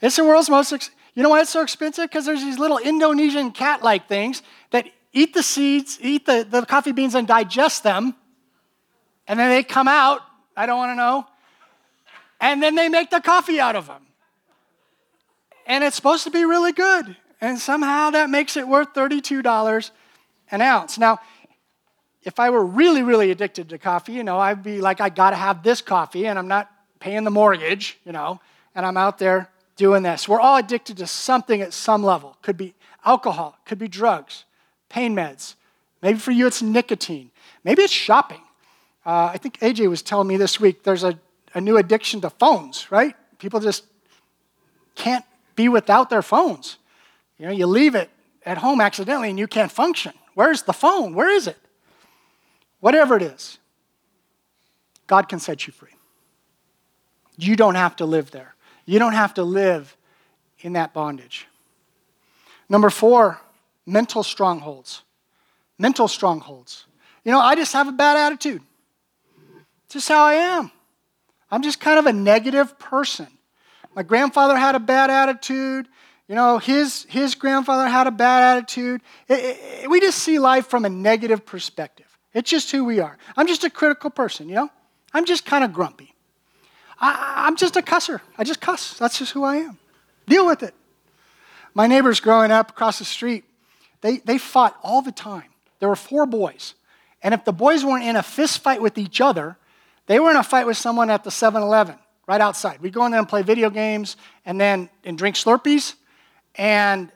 It's 0.00 0.16
the 0.16 0.24
world's 0.24 0.48
most, 0.48 0.72
ex- 0.72 0.90
you 1.14 1.22
know 1.22 1.30
why 1.30 1.40
it's 1.40 1.50
so 1.50 1.62
expensive? 1.62 2.08
Because 2.08 2.26
there's 2.26 2.42
these 2.42 2.58
little 2.58 2.78
Indonesian 2.78 3.50
cat 3.50 3.82
like 3.82 4.08
things 4.08 4.42
that 4.70 4.86
eat 5.16 5.34
the 5.34 5.42
seeds, 5.42 5.98
eat 6.00 6.26
the, 6.26 6.46
the 6.48 6.64
coffee 6.64 6.92
beans, 6.92 7.14
and 7.14 7.26
digest 7.26 7.82
them. 7.82 8.14
And 9.26 9.38
then 9.38 9.50
they 9.50 9.62
come 9.62 9.88
out. 9.88 10.20
I 10.56 10.66
don't 10.66 10.78
want 10.78 10.92
to 10.92 10.96
know. 10.96 11.26
And 12.40 12.62
then 12.62 12.74
they 12.74 12.88
make 12.88 13.10
the 13.10 13.20
coffee 13.20 13.58
out 13.58 13.76
of 13.76 13.86
them 13.86 14.06
and 15.66 15.82
it's 15.82 15.96
supposed 15.96 16.24
to 16.24 16.30
be 16.30 16.44
really 16.44 16.72
good. 16.72 17.16
And 17.40 17.58
somehow 17.58 18.10
that 18.10 18.30
makes 18.30 18.56
it 18.56 18.66
worth 18.66 18.94
$32 18.94 19.90
an 20.50 20.60
ounce. 20.62 20.96
Now, 20.96 21.18
if 22.22 22.40
I 22.40 22.50
were 22.50 22.64
really, 22.64 23.02
really 23.02 23.30
addicted 23.30 23.68
to 23.68 23.78
coffee, 23.78 24.12
you 24.12 24.24
know, 24.24 24.38
I'd 24.38 24.62
be 24.62 24.80
like, 24.80 25.00
I 25.00 25.08
gotta 25.08 25.36
have 25.36 25.62
this 25.62 25.80
coffee, 25.80 26.26
and 26.26 26.38
I'm 26.38 26.48
not 26.48 26.70
paying 26.98 27.24
the 27.24 27.30
mortgage, 27.30 27.98
you 28.04 28.12
know, 28.12 28.40
and 28.74 28.86
I'm 28.86 28.96
out 28.96 29.18
there 29.18 29.50
doing 29.76 30.02
this. 30.02 30.28
We're 30.28 30.40
all 30.40 30.56
addicted 30.56 30.96
to 30.98 31.06
something 31.06 31.60
at 31.60 31.72
some 31.72 32.02
level. 32.02 32.36
Could 32.42 32.56
be 32.56 32.74
alcohol, 33.04 33.58
could 33.64 33.78
be 33.78 33.88
drugs, 33.88 34.44
pain 34.96 35.14
meds. 35.14 35.56
Maybe 36.00 36.18
for 36.18 36.30
you 36.30 36.46
it's 36.46 36.62
nicotine. 36.62 37.30
Maybe 37.64 37.82
it's 37.82 37.92
shopping. 37.92 38.40
Uh, 39.04 39.30
I 39.34 39.36
think 39.36 39.58
AJ 39.60 39.90
was 39.90 40.00
telling 40.00 40.26
me 40.26 40.38
this 40.38 40.58
week 40.58 40.84
there's 40.84 41.04
a, 41.04 41.18
a 41.52 41.60
new 41.60 41.76
addiction 41.76 42.22
to 42.22 42.30
phones, 42.30 42.90
right? 42.90 43.14
People 43.38 43.60
just 43.60 43.84
can't 44.94 45.24
be 45.54 45.68
without 45.68 46.08
their 46.08 46.22
phones. 46.22 46.78
You 47.38 47.44
know, 47.44 47.52
you 47.52 47.66
leave 47.66 47.94
it 47.94 48.08
at 48.46 48.56
home 48.56 48.80
accidentally 48.80 49.28
and 49.28 49.38
you 49.38 49.46
can't 49.46 49.70
function. 49.70 50.14
Where's 50.32 50.62
the 50.62 50.72
phone? 50.72 51.14
Where 51.14 51.28
is 51.28 51.46
it? 51.46 51.58
Whatever 52.80 53.16
it 53.16 53.22
is. 53.22 53.58
God 55.06 55.28
can 55.28 55.40
set 55.40 55.66
you 55.66 55.74
free. 55.74 55.94
You 57.36 57.54
don't 57.54 57.74
have 57.74 57.96
to 57.96 58.06
live 58.06 58.30
there. 58.30 58.54
You 58.86 58.98
don't 58.98 59.12
have 59.12 59.34
to 59.34 59.42
live 59.42 59.94
in 60.60 60.72
that 60.72 60.94
bondage. 60.94 61.46
Number 62.70 62.88
four, 62.88 63.42
mental 63.86 64.22
strongholds. 64.22 65.02
Mental 65.78 66.08
strongholds. 66.08 66.86
You 67.24 67.32
know, 67.32 67.40
I 67.40 67.54
just 67.54 67.72
have 67.72 67.88
a 67.88 67.92
bad 67.92 68.16
attitude. 68.16 68.62
Just 69.88 70.08
how 70.08 70.24
I 70.24 70.34
am. 70.34 70.70
I'm 71.50 71.62
just 71.62 71.80
kind 71.80 71.98
of 71.98 72.06
a 72.06 72.12
negative 72.12 72.78
person. 72.78 73.28
My 73.94 74.02
grandfather 74.02 74.56
had 74.56 74.74
a 74.74 74.80
bad 74.80 75.10
attitude. 75.10 75.88
You 76.28 76.34
know, 76.34 76.58
his, 76.58 77.06
his 77.08 77.34
grandfather 77.34 77.88
had 77.88 78.06
a 78.06 78.10
bad 78.10 78.56
attitude. 78.56 79.00
It, 79.28 79.58
it, 79.84 79.90
we 79.90 80.00
just 80.00 80.18
see 80.18 80.38
life 80.38 80.66
from 80.66 80.84
a 80.84 80.88
negative 80.88 81.46
perspective. 81.46 82.06
It's 82.34 82.50
just 82.50 82.70
who 82.70 82.84
we 82.84 83.00
are. 83.00 83.16
I'm 83.36 83.46
just 83.46 83.64
a 83.64 83.70
critical 83.70 84.10
person, 84.10 84.48
you 84.48 84.56
know? 84.56 84.70
I'm 85.14 85.24
just 85.24 85.46
kind 85.46 85.64
of 85.64 85.72
grumpy. 85.72 86.14
I, 87.00 87.44
I'm 87.46 87.56
just 87.56 87.76
a 87.76 87.82
cusser. 87.82 88.20
I 88.36 88.44
just 88.44 88.60
cuss. 88.60 88.98
That's 88.98 89.18
just 89.18 89.32
who 89.32 89.44
I 89.44 89.56
am. 89.56 89.78
Deal 90.26 90.44
with 90.46 90.62
it. 90.62 90.74
My 91.72 91.86
neighbors 91.86 92.20
growing 92.20 92.50
up 92.50 92.70
across 92.70 92.98
the 92.98 93.04
street, 93.04 93.44
they, 94.06 94.18
they 94.18 94.38
fought 94.38 94.78
all 94.84 95.02
the 95.02 95.10
time. 95.10 95.50
There 95.80 95.88
were 95.88 95.96
four 95.96 96.26
boys. 96.26 96.74
And 97.22 97.34
if 97.34 97.44
the 97.44 97.52
boys 97.52 97.84
weren't 97.84 98.04
in 98.04 98.14
a 98.14 98.22
fist 98.22 98.60
fight 98.60 98.80
with 98.80 98.98
each 98.98 99.20
other, 99.20 99.56
they 100.06 100.20
were 100.20 100.30
in 100.30 100.36
a 100.36 100.44
fight 100.44 100.64
with 100.64 100.76
someone 100.76 101.10
at 101.10 101.24
the 101.24 101.30
7 101.32 101.60
Eleven 101.60 101.96
right 102.28 102.40
outside. 102.40 102.80
We'd 102.80 102.92
go 102.92 103.04
in 103.04 103.10
there 103.10 103.18
and 103.18 103.28
play 103.28 103.42
video 103.42 103.68
games 103.68 104.16
and 104.44 104.60
then 104.60 104.90
and 105.02 105.18
drink 105.18 105.34
Slurpees. 105.34 105.94
And 106.54 107.10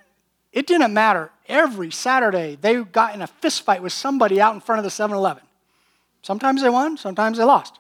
it 0.53 0.67
didn't 0.67 0.93
matter. 0.93 1.31
Every 1.47 1.93
Saturday, 1.93 2.59
they 2.61 2.83
got 2.83 3.15
in 3.15 3.23
a 3.23 3.29
fist 3.29 3.63
fight 3.63 3.85
with 3.85 3.93
somebody 3.93 4.41
out 4.41 4.55
in 4.55 4.61
front 4.61 4.81
of 4.81 4.85
the 4.85 4.91
7 4.91 5.17
Eleven. 5.17 5.45
Sometimes 6.23 6.61
they 6.61 6.71
won, 6.71 6.97
sometimes 6.97 7.39
they 7.39 7.45
lost. 7.45 7.79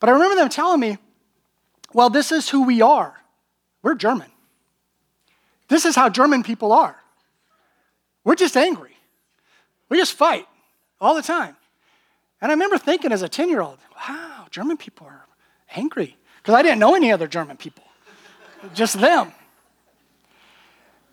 But 0.00 0.08
I 0.08 0.12
remember 0.12 0.36
them 0.36 0.48
telling 0.48 0.80
me, 0.80 0.96
well, 1.92 2.08
this 2.08 2.32
is 2.32 2.48
who 2.48 2.64
we 2.64 2.80
are. 2.80 3.14
We're 3.82 3.94
German. 3.94 4.30
This 5.68 5.84
is 5.84 5.94
how 5.94 6.08
German 6.08 6.42
people 6.42 6.72
are. 6.72 7.01
We're 8.24 8.34
just 8.34 8.56
angry. 8.56 8.96
We 9.88 9.96
just 9.96 10.14
fight 10.14 10.46
all 11.00 11.14
the 11.14 11.22
time. 11.22 11.56
And 12.40 12.50
I 12.50 12.54
remember 12.54 12.78
thinking 12.78 13.12
as 13.12 13.22
a 13.22 13.28
10 13.28 13.48
year 13.48 13.60
old, 13.60 13.78
wow, 14.08 14.46
German 14.50 14.76
people 14.76 15.06
are 15.06 15.26
angry. 15.74 16.16
Because 16.38 16.54
I 16.54 16.62
didn't 16.62 16.80
know 16.80 16.94
any 16.94 17.12
other 17.12 17.28
German 17.28 17.56
people, 17.56 17.84
just 18.74 19.00
them. 19.00 19.32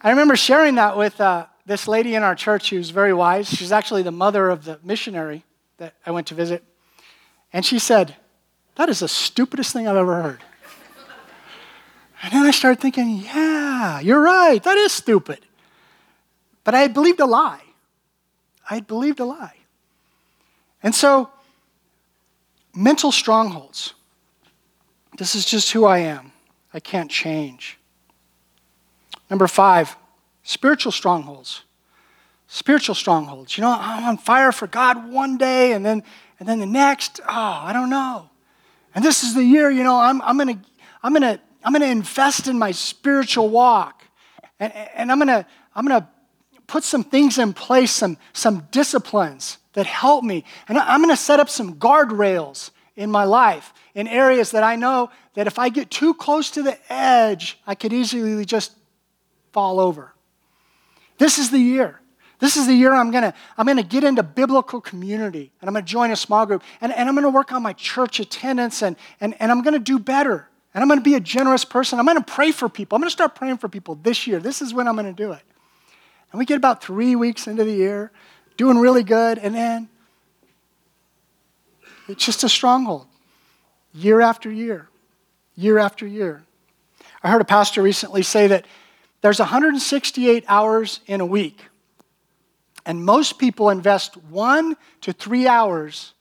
I 0.01 0.09
remember 0.09 0.35
sharing 0.35 0.75
that 0.75 0.97
with 0.97 1.19
uh, 1.21 1.45
this 1.65 1.87
lady 1.87 2.15
in 2.15 2.23
our 2.23 2.33
church 2.33 2.71
who's 2.71 2.89
very 2.89 3.13
wise. 3.13 3.47
She's 3.47 3.71
actually 3.71 4.01
the 4.01 4.11
mother 4.11 4.49
of 4.49 4.65
the 4.65 4.79
missionary 4.83 5.43
that 5.77 5.93
I 6.05 6.11
went 6.11 6.27
to 6.27 6.35
visit. 6.35 6.63
And 7.53 7.65
she 7.65 7.77
said, 7.79 8.15
That 8.75 8.89
is 8.89 8.99
the 8.99 9.07
stupidest 9.07 9.73
thing 9.73 9.87
I've 9.87 9.95
ever 9.95 10.21
heard. 10.21 10.39
And 12.23 12.33
then 12.33 12.43
I 12.43 12.51
started 12.51 12.81
thinking, 12.81 13.17
Yeah, 13.17 13.99
you're 13.99 14.21
right. 14.21 14.63
That 14.63 14.77
is 14.77 14.91
stupid. 14.91 15.45
But 16.69 16.75
I 16.75 16.81
had 16.81 16.93
believed 16.93 17.19
a 17.19 17.25
lie. 17.25 17.63
I 18.69 18.75
had 18.75 18.85
believed 18.85 19.19
a 19.19 19.25
lie. 19.25 19.55
And 20.83 20.93
so, 20.93 21.31
mental 22.75 23.11
strongholds. 23.11 23.95
This 25.17 25.33
is 25.33 25.45
just 25.45 25.71
who 25.71 25.85
I 25.85 25.97
am. 25.97 26.31
I 26.71 26.79
can't 26.79 27.09
change. 27.09 27.79
Number 29.31 29.47
five, 29.47 29.97
spiritual 30.43 30.91
strongholds. 30.91 31.63
Spiritual 32.45 32.93
strongholds. 32.93 33.57
You 33.57 33.63
know, 33.63 33.75
I'm 33.75 34.03
on 34.03 34.17
fire 34.19 34.51
for 34.51 34.67
God 34.67 35.11
one 35.11 35.39
day, 35.39 35.73
and 35.73 35.83
then 35.83 36.03
and 36.39 36.47
then 36.47 36.59
the 36.59 36.67
next, 36.67 37.19
oh, 37.27 37.61
I 37.65 37.73
don't 37.73 37.89
know. 37.89 38.29
And 38.93 39.03
this 39.03 39.23
is 39.23 39.33
the 39.33 39.43
year, 39.43 39.71
you 39.71 39.83
know, 39.83 39.97
I'm, 39.97 40.21
I'm 40.21 40.37
gonna 40.37 40.61
I'm 41.01 41.13
gonna 41.13 41.41
I'm 41.63 41.73
gonna 41.73 41.85
invest 41.87 42.47
in 42.47 42.59
my 42.59 42.69
spiritual 42.69 43.49
walk. 43.49 44.03
And, 44.59 44.71
and 44.71 45.11
I'm 45.11 45.17
gonna 45.17 45.47
I'm 45.75 45.83
gonna 45.87 46.07
put 46.69 46.83
some 46.83 47.03
things 47.03 47.37
in 47.37 47.51
place, 47.51 47.91
some, 47.91 48.17
some 48.31 48.67
disciplines 48.71 49.57
that 49.73 49.85
help 49.85 50.23
me. 50.23 50.45
And 50.67 50.77
I'm 50.77 51.01
gonna 51.01 51.17
set 51.17 51.39
up 51.39 51.49
some 51.49 51.75
guardrails 51.75 52.69
in 52.95 53.11
my 53.11 53.23
life 53.23 53.73
in 53.95 54.07
areas 54.07 54.51
that 54.51 54.63
I 54.63 54.75
know 54.75 55.09
that 55.33 55.47
if 55.47 55.57
I 55.59 55.69
get 55.69 55.89
too 55.89 56.13
close 56.13 56.51
to 56.51 56.63
the 56.63 56.77
edge, 56.91 57.59
I 57.65 57.75
could 57.75 57.91
easily 57.91 58.45
just 58.45 58.73
fall 59.51 59.79
over. 59.79 60.13
This 61.17 61.37
is 61.37 61.49
the 61.49 61.59
year. 61.59 61.99
This 62.39 62.55
is 62.55 62.67
the 62.67 62.73
year 62.73 62.93
I'm 62.93 63.11
gonna, 63.11 63.33
I'm 63.57 63.65
gonna 63.65 63.83
get 63.83 64.03
into 64.03 64.23
biblical 64.23 64.79
community 64.79 65.51
and 65.59 65.67
I'm 65.67 65.73
gonna 65.73 65.85
join 65.85 66.11
a 66.11 66.15
small 66.15 66.45
group 66.45 66.63
and, 66.79 66.93
and 66.93 67.09
I'm 67.09 67.15
gonna 67.15 67.29
work 67.29 67.51
on 67.51 67.63
my 67.63 67.73
church 67.73 68.19
attendance 68.19 68.81
and, 68.81 68.95
and, 69.19 69.35
and 69.41 69.51
I'm 69.51 69.61
gonna 69.61 69.79
do 69.79 69.99
better. 69.99 70.47
And 70.73 70.83
I'm 70.83 70.87
gonna 70.87 71.01
be 71.01 71.15
a 71.15 71.19
generous 71.19 71.65
person. 71.65 71.99
I'm 71.99 72.05
gonna 72.05 72.21
pray 72.21 72.51
for 72.51 72.69
people. 72.69 72.95
I'm 72.95 73.01
gonna 73.01 73.09
start 73.09 73.35
praying 73.35 73.57
for 73.57 73.67
people 73.67 73.95
this 73.95 74.27
year. 74.27 74.39
This 74.39 74.61
is 74.61 74.73
when 74.73 74.87
I'm 74.87 74.95
gonna 74.95 75.11
do 75.11 75.31
it. 75.31 75.41
And 76.31 76.39
we 76.39 76.45
get 76.45 76.57
about 76.57 76.83
three 76.83 77.15
weeks 77.15 77.47
into 77.47 77.63
the 77.63 77.73
year, 77.73 78.11
doing 78.57 78.77
really 78.77 79.03
good, 79.03 79.37
and 79.37 79.55
then 79.55 79.89
it's 82.07 82.25
just 82.25 82.43
a 82.43 82.49
stronghold 82.49 83.07
year 83.93 84.21
after 84.21 84.51
year, 84.51 84.87
year 85.55 85.77
after 85.77 86.05
year. 86.05 86.43
I 87.23 87.29
heard 87.29 87.41
a 87.41 87.45
pastor 87.45 87.81
recently 87.81 88.21
say 88.21 88.47
that 88.47 88.65
there's 89.21 89.39
168 89.39 90.45
hours 90.47 91.01
in 91.07 91.21
a 91.21 91.25
week, 91.25 91.65
and 92.85 93.03
most 93.03 93.37
people 93.37 93.69
invest 93.69 94.15
one 94.15 94.77
to 95.01 95.11
three 95.11 95.47
hours 95.47 96.13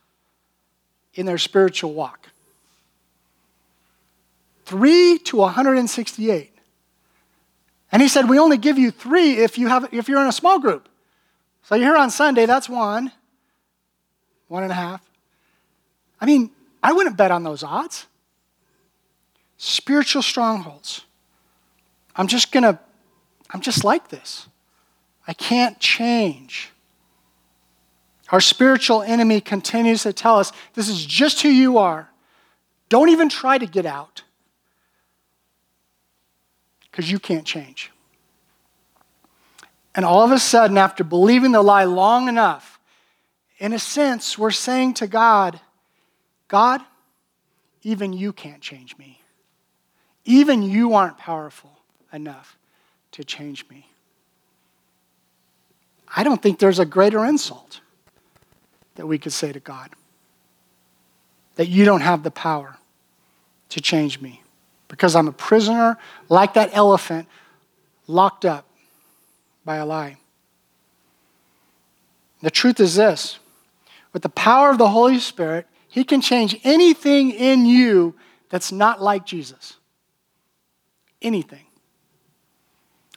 in 1.15 1.27
their 1.27 1.39
spiritual 1.39 1.95
walk. 1.95 2.29
Three 4.65 5.19
to 5.25 5.37
168. 5.37 6.58
And 7.91 8.03
he 8.03 8.09
said, 8.09 8.29
We 8.29 8.39
only 8.39 8.59
give 8.59 8.79
you 8.79 8.91
three 8.91 9.39
if, 9.39 9.59
you 9.59 9.69
have, 9.69 9.89
if 9.93 10.09
you're 10.09 10.21
in 10.21 10.29
a 10.29 10.33
small 10.33 10.59
group. 10.59 10.89
So 11.63 11.75
you're 11.75 11.89
here 11.89 11.97
on 11.97 12.11
Sunday, 12.11 12.47
that's 12.47 12.69
one, 12.69 13.13
one 14.49 14.63
and 14.63 14.73
a 14.73 14.75
half. 14.75 15.09
I 16.21 16.27
mean, 16.27 16.51
I 16.83 16.93
wouldn't 16.93 17.17
bet 17.17 17.31
on 17.31 17.43
those 17.43 17.63
odds. 17.63 18.07
Spiritual 19.57 20.23
strongholds. 20.23 21.05
I'm 22.17 22.27
just 22.27 22.53
going 22.53 22.63
to, 22.63 22.79
I'm 23.51 23.61
just 23.61 23.85
like 23.85 24.09
this. 24.09 24.49
I 25.27 25.35
can't 25.35 25.79
change. 25.79 26.71
Our 28.31 28.41
spiritual 28.41 29.03
enemy 29.03 29.41
continues 29.41 30.03
to 30.03 30.13
tell 30.13 30.39
us 30.39 30.53
this 30.75 30.89
is 30.89 31.05
just 31.05 31.43
who 31.43 31.49
you 31.49 31.79
are. 31.79 32.11
Don't 32.89 33.11
even 33.11 33.29
try 33.29 33.59
to 33.59 33.67
get 33.67 33.87
out 33.87 34.23
because 36.99 37.13
you 37.13 37.21
can't 37.21 37.45
change. 37.45 37.93
And 39.95 40.05
all 40.05 40.25
of 40.25 40.33
a 40.33 40.39
sudden, 40.41 40.77
after 40.77 41.05
believing 41.05 41.53
the 41.53 41.63
lie 41.63 41.85
long 41.85 42.27
enough, 42.27 42.81
in 43.59 43.73
a 43.73 43.79
sense, 43.79 44.37
we're 44.37 44.51
saying 44.51 44.95
to 44.95 45.07
God, 45.07 45.61
God, 46.49 46.81
even 47.85 48.13
you 48.13 48.33
can't 48.33 48.61
change 48.61 48.99
me. 48.99 49.23
Even 50.25 50.65
you 50.65 50.95
aren't 50.95 51.17
powerful 51.19 51.71
enough 52.13 52.59
to 53.13 53.23
change 53.23 53.65
me. 53.71 53.89
I 56.17 56.25
don't 56.25 56.43
think 56.43 56.59
there's 56.59 56.81
a 56.81 56.85
greater 56.85 57.25
insult 57.25 57.81
that 58.97 59.07
we 59.07 59.19
could 59.19 59.33
say 59.33 59.53
to 59.53 59.61
God 59.61 59.91
that 61.55 61.69
you 61.69 61.85
don't 61.85 62.01
have 62.01 62.25
the 62.25 62.33
power 62.33 62.77
to 63.69 63.81
change 63.81 64.21
me 64.21 64.43
because 64.89 65.15
I'm 65.15 65.29
a 65.29 65.33
prisoner 65.33 65.99
like 66.29 66.55
that 66.55 66.71
elephant 66.73 67.29
locked 68.07 68.45
up 68.45 68.67
by 69.65 69.77
a 69.77 69.87
lie. 69.87 70.17
The 72.43 72.51
truth 72.51 72.81
is 72.81 72.95
this 72.95 73.39
with 74.13 74.23
the 74.23 74.29
power 74.31 74.71
of 74.71 74.79
the 74.79 74.89
Holy 74.89 75.19
Spirit, 75.19 75.67
he 75.87 76.05
can 76.05 76.21
change 76.21 76.59
anything 76.65 77.31
in 77.31 77.67
you 77.67 78.15
that's 78.49 78.73
not 78.73 79.03
like 79.03 79.27
Jesus. 79.27 79.77
Anything. 81.21 81.67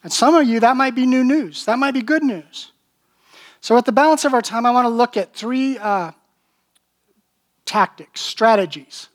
And 0.03 0.11
some 0.11 0.35
of 0.35 0.47
you, 0.47 0.59
that 0.59 0.75
might 0.75 0.95
be 0.95 1.05
new 1.05 1.23
news. 1.23 1.65
That 1.65 1.77
might 1.77 1.93
be 1.93 2.01
good 2.01 2.23
news. 2.23 2.71
So, 3.61 3.77
at 3.77 3.85
the 3.85 3.91
balance 3.91 4.25
of 4.25 4.33
our 4.33 4.41
time, 4.41 4.65
I 4.65 4.71
want 4.71 4.85
to 4.85 4.89
look 4.89 5.15
at 5.15 5.35
three 5.35 5.77
uh, 5.77 6.11
tactics, 7.65 8.19
strategies 8.19 9.09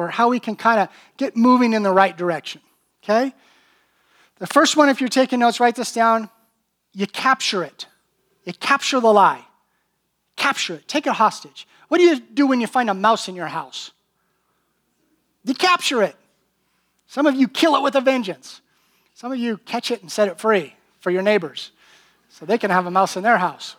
for 0.00 0.08
how 0.08 0.30
we 0.30 0.40
can 0.40 0.56
kind 0.56 0.80
of 0.80 0.88
get 1.18 1.36
moving 1.36 1.74
in 1.74 1.82
the 1.82 1.92
right 1.92 2.16
direction. 2.16 2.62
Okay? 3.04 3.34
The 4.38 4.46
first 4.46 4.74
one, 4.74 4.88
if 4.88 4.98
you're 4.98 5.10
taking 5.10 5.40
notes, 5.40 5.60
write 5.60 5.76
this 5.76 5.92
down. 5.92 6.30
You 6.94 7.06
capture 7.06 7.62
it. 7.62 7.84
You 8.44 8.54
capture 8.54 8.98
the 8.98 9.12
lie. 9.12 9.44
Capture 10.36 10.76
it. 10.76 10.88
Take 10.88 11.06
it 11.06 11.12
hostage. 11.12 11.68
What 11.88 11.98
do 11.98 12.04
you 12.04 12.18
do 12.18 12.46
when 12.46 12.62
you 12.62 12.66
find 12.66 12.88
a 12.88 12.94
mouse 12.94 13.28
in 13.28 13.34
your 13.34 13.48
house? 13.48 13.90
You 15.44 15.52
capture 15.52 16.02
it. 16.02 16.16
Some 17.06 17.26
of 17.26 17.34
you 17.34 17.46
kill 17.46 17.76
it 17.76 17.82
with 17.82 17.94
a 17.94 18.00
vengeance. 18.00 18.62
Some 19.12 19.32
of 19.32 19.38
you 19.38 19.58
catch 19.58 19.90
it 19.90 20.00
and 20.00 20.10
set 20.10 20.28
it 20.28 20.40
free 20.40 20.76
for 21.00 21.10
your 21.10 21.20
neighbors 21.20 21.72
so 22.30 22.46
they 22.46 22.56
can 22.56 22.70
have 22.70 22.86
a 22.86 22.90
mouse 22.90 23.18
in 23.18 23.22
their 23.22 23.36
house. 23.36 23.76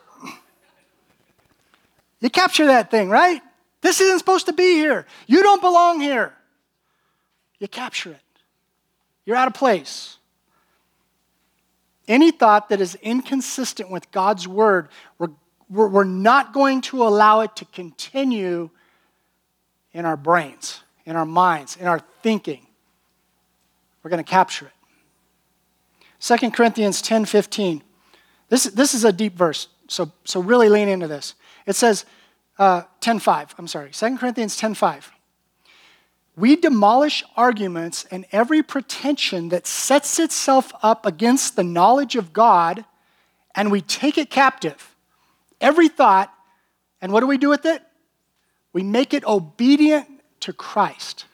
You 2.20 2.30
capture 2.30 2.68
that 2.68 2.92
thing, 2.92 3.10
right? 3.10 3.42
This 3.82 4.00
isn't 4.00 4.20
supposed 4.20 4.46
to 4.46 4.54
be 4.54 4.76
here. 4.76 5.06
You 5.28 5.42
don't 5.42 5.62
belong 5.62 6.00
here. 6.00 6.34
You 7.60 7.68
capture 7.68 8.12
it. 8.12 8.22
You're 9.26 9.36
out 9.36 9.48
of 9.48 9.54
place. 9.54 10.18
Any 12.08 12.32
thought 12.32 12.70
that 12.70 12.82
is 12.82 12.96
inconsistent 12.96 13.90
with 13.90 14.12
God's 14.12 14.48
word, 14.48 14.90
we're, 15.18 15.30
we're 15.70 16.04
not 16.04 16.54
going 16.54 16.82
to 16.82 17.04
allow 17.04 17.42
it 17.42 17.56
to 17.58 17.66
continue 17.66 18.70
in 19.94 20.06
our 20.06 20.18
brains, 20.18 20.84
in 21.06 21.16
our 21.16 21.26
minds, 21.26 21.78
in 21.78 21.88
our 21.88 22.00
thinking. 22.22 22.66
We're 24.04 24.10
going 24.10 24.24
to 24.24 24.30
capture 24.30 24.66
it. 24.66 24.74
2 26.20 26.52
Corinthians 26.52 27.02
10 27.02 27.26
15. 27.26 27.84
This, 28.50 28.66
this 28.66 28.94
is 28.94 29.06
a 29.06 29.14
deep 29.14 29.38
verse, 29.38 29.68
so, 29.88 30.12
so 30.26 30.42
really 30.42 30.68
lean 30.68 30.90
into 30.90 31.08
this. 31.08 31.36
It 31.66 31.76
says, 31.76 32.06
uh, 32.62 32.84
10.5, 33.02 33.56
I'm 33.58 33.68
sorry, 33.68 33.90
2 33.90 34.18
Corinthians 34.18 34.56
10.5. 34.56 35.06
We 36.38 36.56
demolish 36.56 37.24
arguments 37.36 38.06
and 38.12 38.24
every 38.32 38.62
pretension 38.62 39.50
that 39.50 39.66
sets 39.66 40.20
itself 40.20 40.72
up 40.84 41.08
against 41.08 41.56
the 41.56 41.64
knowledge 41.64 42.16
of 42.16 42.34
God, 42.34 42.86
and 43.56 43.72
we 43.72 43.82
take 43.82 44.20
it 44.20 44.30
captive. 44.30 44.96
Every 45.60 45.88
thought, 45.88 46.32
and 47.02 47.12
what 47.12 47.22
do 47.22 47.28
we 47.28 47.40
do 47.40 47.50
with 47.50 47.66
it? 47.66 47.82
We 48.74 48.84
make 48.84 49.16
it 49.16 49.26
obedient 49.26 50.08
to 50.42 50.54
Christ. 50.54 51.26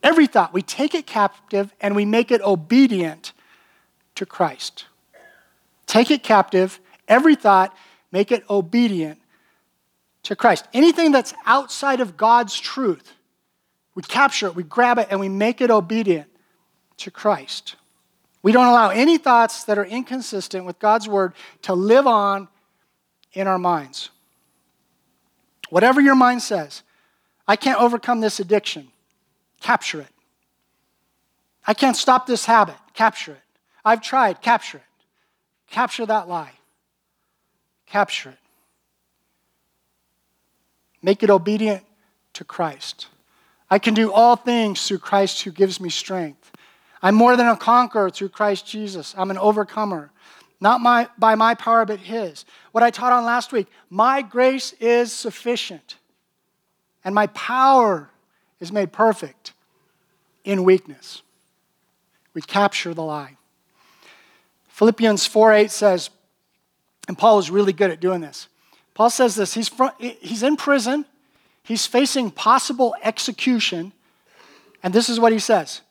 Every 0.00 0.28
thought, 0.28 0.52
we 0.52 0.62
take 0.62 0.94
it 0.94 1.08
captive 1.08 1.74
and 1.80 1.96
we 1.96 2.04
make 2.04 2.30
it 2.30 2.40
obedient 2.40 3.32
to 4.14 4.24
Christ. 4.24 4.84
Take 5.86 6.12
it 6.12 6.22
captive, 6.22 6.78
every 7.08 7.34
thought, 7.34 7.76
make 8.12 8.30
it 8.30 8.44
obedient 8.48 9.18
to 10.24 10.36
Christ. 10.36 10.66
Anything 10.72 11.12
that's 11.12 11.34
outside 11.46 12.00
of 12.00 12.16
God's 12.16 12.58
truth, 12.58 13.12
we 13.94 14.02
capture 14.02 14.46
it, 14.46 14.56
we 14.56 14.62
grab 14.62 14.98
it, 14.98 15.08
and 15.10 15.20
we 15.20 15.28
make 15.28 15.60
it 15.60 15.70
obedient 15.70 16.28
to 16.98 17.10
Christ. 17.10 17.76
We 18.42 18.52
don't 18.52 18.66
allow 18.66 18.90
any 18.90 19.16
thoughts 19.16 19.64
that 19.64 19.78
are 19.78 19.84
inconsistent 19.84 20.66
with 20.66 20.78
God's 20.78 21.08
word 21.08 21.32
to 21.62 21.74
live 21.74 22.06
on 22.06 22.48
in 23.32 23.46
our 23.46 23.58
minds. 23.58 24.10
Whatever 25.70 26.00
your 26.00 26.14
mind 26.14 26.42
says, 26.42 26.82
I 27.48 27.56
can't 27.56 27.80
overcome 27.80 28.20
this 28.20 28.40
addiction, 28.40 28.88
capture 29.60 30.00
it. 30.00 30.08
I 31.66 31.72
can't 31.74 31.96
stop 31.96 32.26
this 32.26 32.44
habit, 32.44 32.76
capture 32.92 33.32
it. 33.32 33.40
I've 33.84 34.02
tried, 34.02 34.40
capture 34.40 34.78
it. 34.78 34.84
Capture 35.70 36.06
that 36.06 36.28
lie. 36.28 36.52
Capture 37.86 38.30
it. 38.30 38.38
Make 41.04 41.22
it 41.22 41.28
obedient 41.28 41.84
to 42.32 42.44
Christ. 42.44 43.08
I 43.68 43.78
can 43.78 43.92
do 43.92 44.10
all 44.10 44.36
things 44.36 44.88
through 44.88 45.00
Christ 45.00 45.42
who 45.42 45.50
gives 45.50 45.78
me 45.78 45.90
strength. 45.90 46.50
I'm 47.02 47.14
more 47.14 47.36
than 47.36 47.46
a 47.46 47.58
conqueror 47.58 48.08
through 48.08 48.30
Christ 48.30 48.66
Jesus. 48.66 49.14
I'm 49.14 49.30
an 49.30 49.36
overcomer. 49.36 50.10
Not 50.62 50.80
my, 50.80 51.10
by 51.18 51.34
my 51.34 51.56
power, 51.56 51.84
but 51.84 51.98
His. 51.98 52.46
What 52.72 52.82
I 52.82 52.88
taught 52.88 53.12
on 53.12 53.26
last 53.26 53.52
week 53.52 53.66
my 53.90 54.22
grace 54.22 54.72
is 54.80 55.12
sufficient, 55.12 55.96
and 57.04 57.14
my 57.14 57.26
power 57.26 58.08
is 58.58 58.72
made 58.72 58.90
perfect 58.90 59.52
in 60.42 60.64
weakness. 60.64 61.20
We 62.32 62.40
capture 62.40 62.94
the 62.94 63.02
lie. 63.02 63.36
Philippians 64.68 65.26
4 65.26 65.52
8 65.52 65.70
says, 65.70 66.08
and 67.08 67.18
Paul 67.18 67.38
is 67.38 67.50
really 67.50 67.74
good 67.74 67.90
at 67.90 68.00
doing 68.00 68.22
this. 68.22 68.48
Paul 68.94 69.10
says 69.10 69.34
this 69.34 69.54
he's, 69.54 69.68
front, 69.68 69.94
he's 69.98 70.42
in 70.42 70.56
prison, 70.56 71.04
he's 71.62 71.86
facing 71.86 72.30
possible 72.30 72.94
execution, 73.02 73.92
and 74.82 74.94
this 74.94 75.08
is 75.08 75.20
what 75.20 75.32
he 75.32 75.38
says 75.38 75.82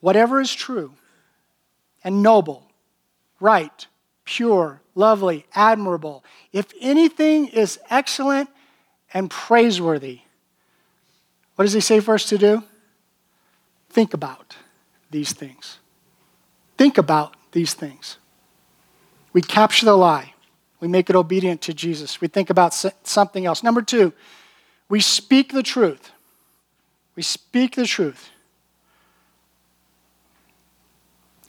Whatever 0.00 0.40
is 0.40 0.52
true 0.52 0.92
and 2.02 2.22
noble, 2.22 2.70
right, 3.40 3.86
pure, 4.24 4.82
lovely, 4.94 5.46
admirable, 5.54 6.22
if 6.52 6.72
anything 6.80 7.46
is 7.46 7.78
excellent 7.88 8.50
and 9.14 9.30
praiseworthy, 9.30 10.20
what 11.54 11.64
does 11.64 11.72
he 11.72 11.80
say 11.80 12.00
for 12.00 12.14
us 12.14 12.26
to 12.26 12.36
do? 12.36 12.62
Think 13.88 14.12
about 14.12 14.56
these 15.10 15.32
things. 15.32 15.78
Think 16.76 16.98
about 16.98 17.36
these 17.52 17.74
things. 17.74 18.18
We 19.32 19.40
capture 19.40 19.86
the 19.86 19.96
lie, 19.96 20.33
we 20.80 20.88
make 20.88 21.08
it 21.08 21.16
obedient 21.16 21.62
to 21.62 21.74
Jesus. 21.74 22.20
We 22.20 22.28
think 22.28 22.50
about 22.50 22.74
something 23.04 23.46
else. 23.46 23.62
Number 23.62 23.82
two, 23.82 24.12
we 24.88 25.00
speak 25.00 25.52
the 25.52 25.62
truth. 25.62 26.10
We 27.16 27.22
speak 27.22 27.76
the 27.76 27.86
truth. 27.86 28.30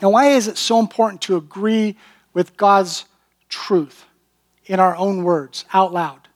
Now, 0.01 0.09
why 0.11 0.27
is 0.27 0.47
it 0.47 0.57
so 0.57 0.79
important 0.79 1.21
to 1.23 1.35
agree 1.35 1.95
with 2.33 2.57
God's 2.57 3.05
truth 3.49 4.05
in 4.65 4.79
our 4.79 4.95
own 4.95 5.23
words, 5.23 5.65
out 5.73 5.93
loud? 5.93 6.27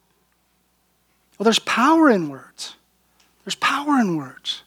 Well, 1.38 1.46
there's 1.46 1.60
power 1.60 2.10
in 2.10 2.30
words. 2.30 2.76
There's 3.46 3.56
power 3.56 4.00
in 4.00 4.18
words. 4.18 4.64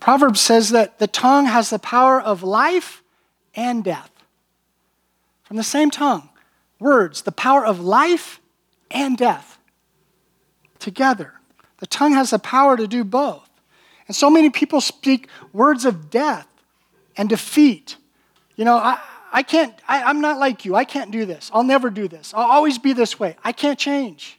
Proverbs 0.00 0.40
says 0.40 0.70
that 0.70 0.98
the 0.98 1.06
tongue 1.06 1.46
has 1.46 1.70
the 1.70 1.78
power 1.78 2.20
of 2.20 2.42
life 2.42 3.02
and 3.54 3.82
death. 3.82 4.10
From 5.44 5.56
the 5.56 5.62
same 5.62 5.90
tongue, 5.90 6.28
words, 6.78 7.22
the 7.22 7.32
power 7.32 7.64
of 7.64 7.80
life 7.80 8.40
and 8.90 9.16
death 9.16 9.58
together. 10.78 11.34
The 11.78 11.86
tongue 11.86 12.12
has 12.12 12.30
the 12.30 12.38
power 12.38 12.76
to 12.76 12.86
do 12.86 13.04
both. 13.04 13.48
And 14.06 14.14
so 14.14 14.28
many 14.28 14.50
people 14.50 14.80
speak 14.80 15.28
words 15.52 15.84
of 15.84 16.10
death 16.10 16.46
and 17.16 17.28
defeat. 17.28 17.96
You 18.56 18.64
know, 18.64 18.76
I, 18.76 18.98
I 19.32 19.42
can't, 19.42 19.74
I, 19.88 20.02
I'm 20.02 20.20
not 20.20 20.38
like 20.38 20.64
you. 20.64 20.74
I 20.74 20.84
can't 20.84 21.10
do 21.10 21.24
this. 21.26 21.50
I'll 21.52 21.64
never 21.64 21.90
do 21.90 22.06
this. 22.06 22.32
I'll 22.34 22.50
always 22.50 22.78
be 22.78 22.92
this 22.92 23.18
way. 23.18 23.36
I 23.42 23.52
can't 23.52 23.78
change. 23.78 24.38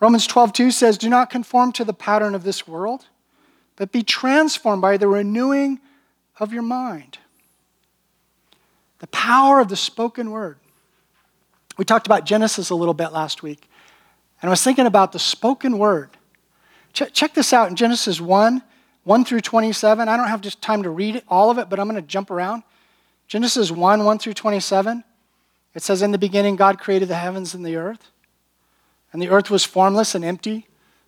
Romans 0.00 0.26
12, 0.26 0.52
2 0.52 0.70
says, 0.70 0.98
Do 0.98 1.08
not 1.08 1.30
conform 1.30 1.72
to 1.72 1.84
the 1.84 1.94
pattern 1.94 2.34
of 2.34 2.44
this 2.44 2.68
world, 2.68 3.06
but 3.76 3.90
be 3.90 4.02
transformed 4.02 4.82
by 4.82 4.96
the 4.96 5.08
renewing 5.08 5.80
of 6.38 6.52
your 6.52 6.62
mind. 6.62 7.18
The 8.98 9.06
power 9.08 9.60
of 9.60 9.68
the 9.68 9.76
spoken 9.76 10.30
word. 10.30 10.58
We 11.76 11.84
talked 11.84 12.06
about 12.06 12.24
Genesis 12.24 12.70
a 12.70 12.74
little 12.74 12.94
bit 12.94 13.12
last 13.12 13.42
week, 13.42 13.68
and 14.42 14.48
I 14.48 14.50
was 14.50 14.62
thinking 14.62 14.86
about 14.86 15.12
the 15.12 15.18
spoken 15.18 15.78
word. 15.78 16.10
Ch- 16.92 17.12
check 17.12 17.34
this 17.34 17.52
out 17.52 17.68
in 17.68 17.76
Genesis 17.76 18.20
1 18.20 18.62
1 19.04 19.24
through 19.24 19.40
27. 19.40 20.06
I 20.06 20.16
don't 20.18 20.28
have 20.28 20.42
just 20.42 20.60
time 20.60 20.82
to 20.82 20.90
read 20.90 21.22
all 21.28 21.50
of 21.50 21.56
it, 21.56 21.70
but 21.70 21.80
I'm 21.80 21.88
going 21.88 22.00
to 22.00 22.06
jump 22.06 22.30
around. 22.30 22.62
Genesis 23.26 23.70
1 23.70 24.04
1 24.04 24.18
through 24.18 24.34
27. 24.34 25.04
It 25.74 25.82
says, 25.82 26.02
In 26.02 26.10
the 26.10 26.18
beginning, 26.18 26.56
God 26.56 26.78
created 26.78 27.08
the 27.08 27.14
heavens 27.14 27.54
and 27.54 27.64
the 27.64 27.76
earth, 27.76 28.10
and 29.12 29.22
the 29.22 29.28
earth 29.28 29.50
was 29.50 29.64
formless 29.64 30.14
and 30.14 30.24
empty, 30.24 30.66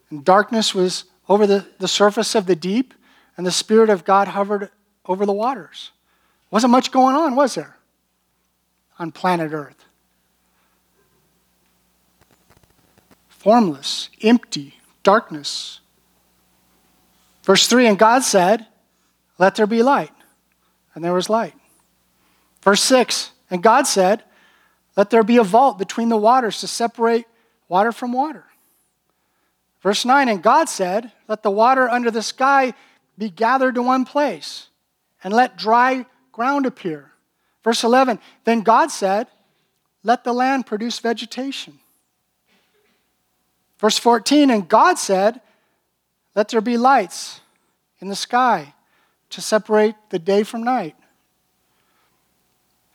and 0.09 0.25
darkness 0.25 0.75
was 0.75 1.05
over 1.29 1.47
the, 1.47 1.67
the 1.79 1.89
surface 1.89 2.35
of 2.35 2.47
the 2.47 2.57
deep, 2.57 2.95
and 3.37 3.47
the 3.47 3.51
Spirit 3.51 3.91
of 3.91 4.05
God 4.05 4.29
hovered 4.29 4.71
over 5.07 5.27
the 5.27 5.33
waters. 5.33 5.91
Wasn't 6.51 6.71
much 6.71 6.93
going 6.93 7.17
on, 7.17 7.35
was 7.35 7.55
there? 7.55 7.77
On 9.01 9.11
planet 9.11 9.53
Earth. 9.53 9.85
Formless, 13.29 14.11
empty, 14.23 14.75
darkness. 15.03 15.81
Verse 17.43 17.67
3 17.67 17.87
And 17.87 17.99
God 17.99 18.23
said, 18.23 18.67
Let 19.39 19.57
there 19.57 19.67
be 19.67 19.83
light. 19.83 20.13
And 20.95 21.03
there 21.03 21.15
was 21.15 21.31
light. 21.31 21.55
Verse 22.63 22.83
6 22.83 23.33
And 23.51 23.63
God 23.63 23.87
said, 23.87 24.23
Let 24.97 25.11
there 25.11 25.25
be 25.25 25.39
a 25.39 25.43
vault 25.43 25.79
between 25.79 26.11
the 26.11 26.17
waters 26.17 26.61
to 26.61 26.69
separate 26.69 27.27
water 27.69 27.93
from 27.93 28.13
water. 28.13 28.45
Verse 29.81 30.05
9 30.05 30.29
And 30.29 30.43
God 30.43 30.69
said, 30.69 31.11
Let 31.27 31.43
the 31.43 31.51
water 31.51 31.89
under 31.89 32.11
the 32.11 32.23
sky 32.23 32.75
be 33.17 33.31
gathered 33.31 33.75
to 33.77 33.83
one 33.83 34.05
place 34.05 34.69
and 35.25 35.33
let 35.33 35.57
dry 35.57 36.07
ground 36.33 36.67
appear. 36.67 37.13
Verse 37.63 37.85
11 37.85 38.19
Then 38.45 38.61
God 38.61 38.91
said, 38.91 39.27
Let 40.03 40.25
the 40.25 40.33
land 40.33 40.67
produce 40.67 40.99
vegetation. 40.99 41.79
Verse 43.79 43.99
14 43.99 44.51
And 44.51 44.69
God 44.69 44.99
said, 44.99 45.41
Let 46.35 46.49
there 46.49 46.61
be 46.61 46.77
lights 46.77 47.41
in 48.01 48.09
the 48.09 48.17
sky 48.17 48.75
to 49.31 49.41
separate 49.41 49.95
the 50.11 50.19
day 50.19 50.43
from 50.43 50.63
night. 50.63 50.97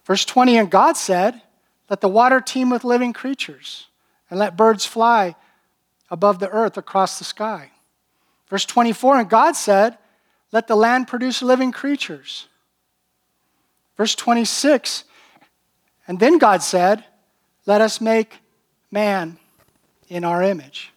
Verse 0.05 0.25
20 0.25 0.57
And 0.57 0.69
God 0.69 0.97
said, 0.97 1.41
Let 1.89 2.01
the 2.01 2.09
water 2.09 2.41
teem 2.41 2.69
with 2.69 2.83
living 2.83 3.13
creatures, 3.13 3.87
and 4.29 4.39
let 4.39 4.57
birds 4.57 4.85
fly 4.85 5.35
above 6.11 6.39
the 6.39 6.49
earth 6.49 6.77
across 6.77 7.17
the 7.17 7.25
sky. 7.25 7.71
Verse 8.49 8.65
24 8.65 9.19
And 9.19 9.29
God 9.29 9.55
said, 9.55 9.97
let 10.55 10.67
the 10.67 10.75
land 10.77 11.09
produce 11.09 11.41
living 11.41 11.73
creatures. 11.73 12.47
Verse 13.97 14.15
26 14.15 15.03
And 16.07 16.19
then 16.19 16.37
God 16.37 16.61
said, 16.61 17.03
Let 17.65 17.81
us 17.81 18.01
make 18.01 18.39
man 18.91 19.37
in 20.09 20.23
our 20.23 20.43
image. 20.43 20.91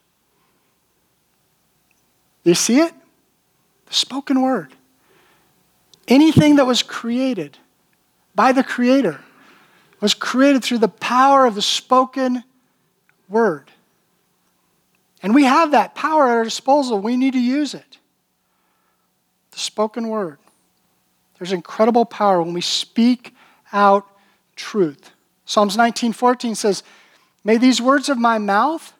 You 2.44 2.54
see 2.54 2.80
it? 2.80 2.94
The 3.86 3.94
spoken 3.94 4.40
word. 4.40 4.72
Anything 6.06 6.56
that 6.56 6.66
was 6.66 6.82
created 6.82 7.58
by 8.34 8.52
the 8.52 8.64
Creator 8.64 9.20
was 10.00 10.14
created 10.14 10.64
through 10.64 10.78
the 10.78 10.88
power 10.88 11.44
of 11.44 11.54
the 11.54 11.62
spoken 11.62 12.44
word. 13.28 13.70
And 15.22 15.34
we 15.34 15.44
have 15.44 15.72
that 15.72 15.94
power 15.94 16.28
at 16.28 16.36
our 16.36 16.44
disposal. 16.44 17.00
We 17.00 17.16
need 17.16 17.32
to 17.32 17.40
use 17.40 17.74
it. 17.74 17.98
The 19.50 19.58
spoken 19.58 20.08
word. 20.08 20.38
There's 21.38 21.52
incredible 21.52 22.04
power 22.04 22.42
when 22.42 22.52
we 22.52 22.60
speak 22.60 23.34
out 23.72 24.06
truth. 24.56 25.12
Psalms 25.44 25.76
19:14 25.76 26.54
says, 26.54 26.82
"May 27.44 27.56
these 27.56 27.80
words 27.80 28.08
of 28.08 28.18
my 28.18 28.38
mouth 28.38 28.92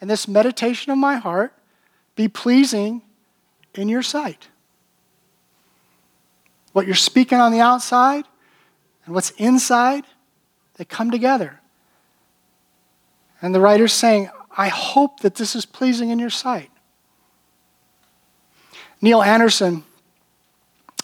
and 0.00 0.10
this 0.10 0.28
meditation 0.28 0.92
of 0.92 0.98
my 0.98 1.16
heart 1.16 1.54
be 2.14 2.28
pleasing 2.28 3.02
in 3.74 3.88
your 3.88 4.02
sight." 4.02 4.48
What 6.72 6.86
you're 6.86 6.94
speaking 6.94 7.38
on 7.38 7.52
the 7.52 7.60
outside 7.60 8.26
and 9.04 9.14
what's 9.14 9.30
inside, 9.30 10.04
they 10.74 10.84
come 10.84 11.10
together. 11.10 11.60
And 13.40 13.54
the 13.54 13.60
writer's 13.60 13.92
saying, 13.92 14.30
I 14.56 14.68
hope 14.68 15.20
that 15.20 15.36
this 15.36 15.54
is 15.54 15.64
pleasing 15.64 16.10
in 16.10 16.18
your 16.18 16.30
sight. 16.30 16.70
Neil 19.00 19.22
Anderson 19.22 19.84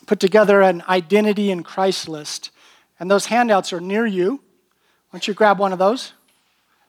put 0.06 0.20
together 0.20 0.60
an 0.60 0.82
identity 0.88 1.50
in 1.50 1.62
Christ 1.62 2.08
list, 2.08 2.50
and 2.98 3.10
those 3.10 3.26
handouts 3.26 3.72
are 3.72 3.80
near 3.80 4.06
you. 4.06 4.40
Why 5.10 5.18
don't 5.18 5.28
you 5.28 5.34
grab 5.34 5.58
one 5.58 5.72
of 5.72 5.78
those? 5.78 6.12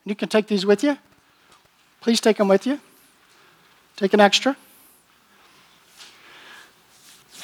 And 0.03 0.11
you 0.11 0.15
can 0.15 0.29
take 0.29 0.47
these 0.47 0.65
with 0.65 0.83
you. 0.83 0.97
Please 2.01 2.21
take 2.21 2.37
them 2.37 2.47
with 2.47 2.67
you. 2.67 2.79
Take 3.95 4.13
an 4.13 4.19
extra. 4.19 4.55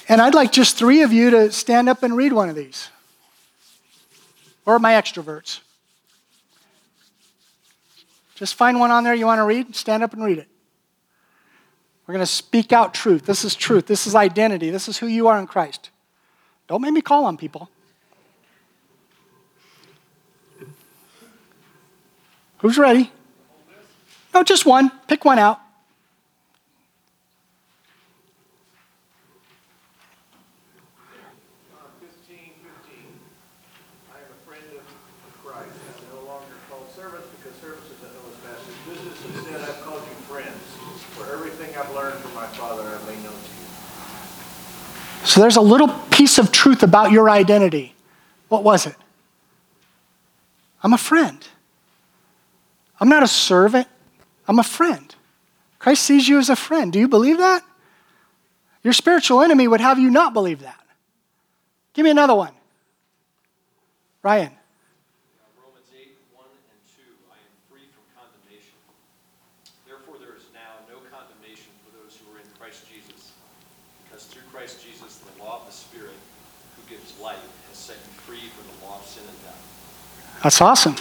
And 0.08 0.22
I'd 0.22 0.36
like 0.36 0.52
just 0.52 0.78
three 0.78 1.02
of 1.04 1.14
you 1.14 1.30
to 1.30 1.52
stand 1.52 1.88
up 1.88 2.04
and 2.04 2.16
read 2.18 2.34
one 2.34 2.50
of 2.50 2.56
these. 2.56 2.90
Or 4.66 4.78
my 4.78 4.94
extroverts. 4.94 5.62
Just 8.36 8.56
find 8.56 8.80
one 8.80 8.92
on 8.92 9.04
there 9.04 9.14
you 9.14 9.26
want 9.26 9.40
to 9.40 9.46
read, 9.46 9.76
stand 9.76 10.04
up 10.04 10.14
and 10.14 10.24
read 10.24 10.40
it. 10.40 10.51
We're 12.12 12.18
going 12.18 12.26
to 12.26 12.34
speak 12.34 12.74
out 12.74 12.94
truth. 12.94 13.26
This 13.26 13.46
is 13.46 13.56
truth. 13.56 13.86
This 13.86 14.06
is 14.06 14.16
identity. 14.16 14.70
This 14.70 14.90
is 14.90 14.98
who 14.98 15.08
you 15.08 15.30
are 15.30 15.40
in 15.40 15.48
Christ. 15.48 15.92
Don't 16.68 16.82
make 16.82 16.92
me 16.92 17.00
call 17.02 17.24
on 17.24 17.38
people. 17.38 17.70
Who's 22.58 22.78
ready? 22.78 23.14
No, 24.34 24.44
just 24.44 24.66
one. 24.66 24.92
Pick 25.08 25.24
one 25.24 25.40
out. 25.40 25.61
So 45.32 45.40
there's 45.40 45.56
a 45.56 45.62
little 45.62 45.88
piece 45.88 46.38
of 46.40 46.52
truth 46.52 46.84
about 46.84 47.14
your 47.14 47.30
identity. 47.30 47.96
What 48.50 48.66
was 48.66 48.86
it? 48.86 48.98
I'm 50.84 50.92
a 50.92 50.98
friend. 50.98 51.48
I'm 53.00 53.08
not 53.08 53.24
a 53.24 53.30
servant, 53.30 53.88
I'm 54.46 54.60
a 54.60 54.64
friend. 54.64 55.16
Christ 55.80 56.04
sees 56.04 56.28
you 56.28 56.38
as 56.38 56.50
a 56.50 56.56
friend. 56.58 56.92
Do 56.92 57.00
you 57.00 57.08
believe 57.08 57.38
that? 57.38 57.64
Your 58.84 58.92
spiritual 58.92 59.42
enemy 59.42 59.70
would 59.70 59.80
have 59.80 59.98
you 59.98 60.10
not 60.10 60.34
believe 60.34 60.60
that. 60.64 60.84
Give 61.94 62.04
me 62.04 62.10
another 62.10 62.36
one. 62.36 62.52
Ryan. 64.24 64.52
That's 80.44 80.62
awesome. 80.62 80.96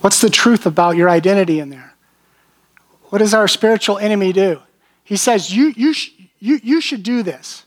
What's 0.00 0.20
the 0.20 0.30
truth 0.30 0.66
about 0.66 0.96
your 0.96 1.08
identity 1.08 1.60
in 1.60 1.70
there? 1.70 1.94
What 3.10 3.18
does 3.18 3.34
our 3.34 3.48
spiritual 3.48 3.98
enemy 3.98 4.32
do? 4.32 4.60
He 5.04 5.16
says, 5.16 5.54
you, 5.54 5.72
you, 5.76 5.92
sh- 5.92 6.12
you, 6.38 6.60
you 6.62 6.80
should 6.80 7.02
do 7.02 7.22
this. 7.22 7.64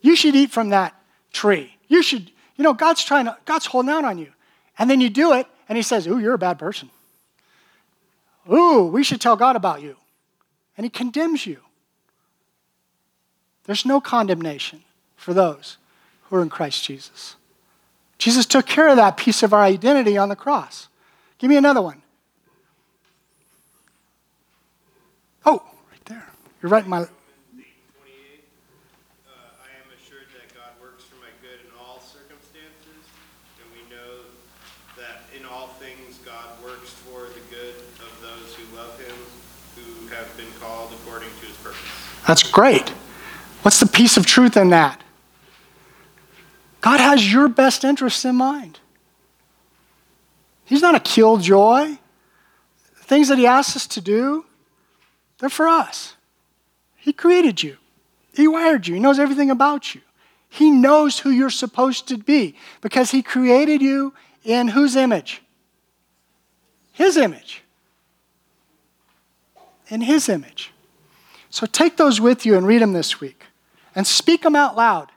You 0.00 0.16
should 0.16 0.34
eat 0.34 0.50
from 0.50 0.70
that 0.70 0.94
tree. 1.32 1.76
You 1.88 2.02
should, 2.02 2.30
you 2.56 2.64
know, 2.64 2.72
God's 2.72 3.04
trying 3.04 3.26
to, 3.26 3.36
God's 3.44 3.66
holding 3.66 3.90
out 3.90 4.04
on 4.04 4.18
you. 4.18 4.32
And 4.78 4.88
then 4.88 5.00
you 5.00 5.10
do 5.10 5.32
it, 5.32 5.46
and 5.68 5.76
he 5.76 5.82
says, 5.82 6.06
Ooh, 6.06 6.18
you're 6.18 6.34
a 6.34 6.38
bad 6.38 6.58
person. 6.58 6.90
Ooh, 8.50 8.84
we 8.86 9.04
should 9.04 9.20
tell 9.20 9.36
God 9.36 9.56
about 9.56 9.82
you. 9.82 9.96
And 10.76 10.84
he 10.84 10.90
condemns 10.90 11.46
you. 11.46 11.58
There's 13.64 13.84
no 13.84 14.00
condemnation 14.00 14.82
for 15.16 15.34
those 15.34 15.76
who 16.24 16.36
are 16.36 16.42
in 16.42 16.48
Christ 16.48 16.84
Jesus. 16.84 17.36
Jesus 18.18 18.46
took 18.46 18.66
care 18.66 18.88
of 18.88 18.96
that 18.96 19.16
piece 19.16 19.42
of 19.42 19.52
our 19.52 19.62
identity 19.62 20.18
on 20.18 20.28
the 20.28 20.36
cross. 20.36 20.88
Give 21.38 21.48
me 21.48 21.56
another 21.56 21.80
one. 21.80 22.02
Oh, 25.46 25.62
right 25.90 26.04
there. 26.06 26.28
You're 26.60 26.70
right 26.70 26.84
in 26.84 26.90
my. 26.90 27.06
That's 42.28 42.42
great. 42.42 42.90
What's 43.62 43.80
the 43.80 43.86
piece 43.86 44.18
of 44.18 44.26
truth 44.26 44.58
in 44.58 44.68
that? 44.68 45.02
God 46.80 47.00
has 47.00 47.32
your 47.32 47.48
best 47.48 47.84
interests 47.84 48.24
in 48.24 48.36
mind. 48.36 48.78
He's 50.64 50.82
not 50.82 50.94
a 50.94 51.00
killjoy. 51.00 51.96
The 52.98 53.04
things 53.04 53.28
that 53.28 53.38
He 53.38 53.46
asks 53.46 53.76
us 53.76 53.86
to 53.88 54.00
do, 54.00 54.44
they're 55.38 55.48
for 55.48 55.66
us. 55.66 56.14
He 56.96 57.12
created 57.12 57.62
you, 57.62 57.78
He 58.34 58.46
wired 58.46 58.86
you, 58.86 58.94
He 58.94 59.00
knows 59.00 59.18
everything 59.18 59.50
about 59.50 59.94
you. 59.94 60.02
He 60.50 60.70
knows 60.70 61.18
who 61.18 61.30
you're 61.30 61.50
supposed 61.50 62.08
to 62.08 62.16
be 62.16 62.54
because 62.80 63.10
He 63.10 63.22
created 63.22 63.82
you 63.82 64.14
in 64.44 64.68
whose 64.68 64.96
image? 64.96 65.42
His 66.92 67.16
image. 67.16 67.62
In 69.88 70.00
His 70.00 70.28
image. 70.28 70.72
So 71.50 71.66
take 71.66 71.96
those 71.96 72.20
with 72.20 72.44
you 72.44 72.56
and 72.56 72.66
read 72.66 72.82
them 72.82 72.92
this 72.92 73.20
week 73.20 73.44
and 73.94 74.06
speak 74.06 74.42
them 74.42 74.56
out 74.56 74.76
loud. 74.76 75.10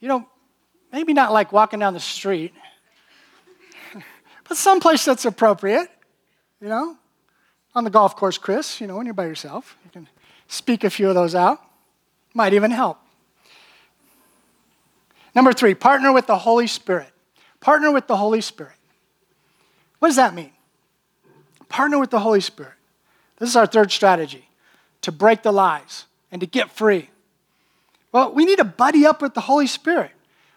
You 0.00 0.08
know, 0.08 0.26
maybe 0.94 1.12
not 1.12 1.32
like 1.32 1.52
walking 1.52 1.80
down 1.80 1.92
the 1.92 1.98
street, 1.98 2.54
but 4.48 4.56
someplace 4.56 5.04
that's 5.04 5.24
appropriate, 5.24 5.90
you 6.60 6.68
know. 6.68 6.96
On 7.74 7.82
the 7.82 7.90
golf 7.90 8.14
course, 8.14 8.38
Chris, 8.38 8.80
you 8.80 8.86
know, 8.86 8.96
when 8.96 9.04
you're 9.04 9.14
by 9.14 9.26
yourself, 9.26 9.76
you 9.84 9.90
can 9.90 10.08
speak 10.46 10.84
a 10.84 10.90
few 10.90 11.08
of 11.08 11.16
those 11.16 11.34
out. 11.34 11.60
Might 12.32 12.54
even 12.54 12.70
help. 12.70 12.98
Number 15.34 15.52
three, 15.52 15.74
partner 15.74 16.12
with 16.12 16.28
the 16.28 16.38
Holy 16.38 16.68
Spirit. 16.68 17.10
Partner 17.58 17.90
with 17.90 18.06
the 18.06 18.16
Holy 18.16 18.40
Spirit. 18.40 18.76
What 19.98 20.08
does 20.08 20.16
that 20.16 20.32
mean? 20.32 20.52
Partner 21.68 21.98
with 21.98 22.10
the 22.10 22.20
Holy 22.20 22.40
Spirit. 22.40 22.74
This 23.38 23.48
is 23.48 23.56
our 23.56 23.66
third 23.66 23.90
strategy 23.90 24.48
to 25.00 25.10
break 25.10 25.42
the 25.42 25.50
lies 25.50 26.04
and 26.30 26.40
to 26.40 26.46
get 26.46 26.70
free. 26.70 27.10
Well, 28.12 28.32
we 28.32 28.44
need 28.44 28.58
to 28.58 28.64
buddy 28.64 29.04
up 29.04 29.20
with 29.20 29.34
the 29.34 29.40
Holy 29.40 29.66
Spirit. 29.66 30.12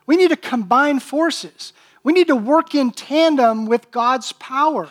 We 0.08 0.18
need 0.18 0.30
to 0.30 0.38
combine 0.38 1.00
forces. 1.00 1.74
We 2.04 2.14
need 2.14 2.28
to 2.28 2.36
work 2.36 2.74
in 2.74 2.92
tandem 2.92 3.66
with 3.66 3.92
God's 3.92 4.32
power. 4.32 4.90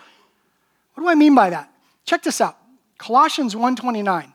What 0.94 1.02
do 1.02 1.08
I 1.08 1.14
mean 1.14 1.34
by 1.34 1.50
that? 1.50 1.72
Check 2.04 2.22
this 2.22 2.40
out. 2.40 2.56
Colossians 2.98 3.54
1:29. 3.54 4.32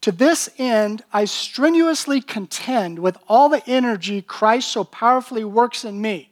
To 0.00 0.12
this 0.12 0.50
end 0.58 1.04
I 1.12 1.24
strenuously 1.24 2.20
contend 2.20 2.98
with 2.98 3.16
all 3.28 3.48
the 3.48 3.62
energy 3.68 4.20
Christ 4.20 4.72
so 4.72 4.84
powerfully 4.84 5.44
works 5.44 5.84
in 5.84 6.00
me. 6.00 6.30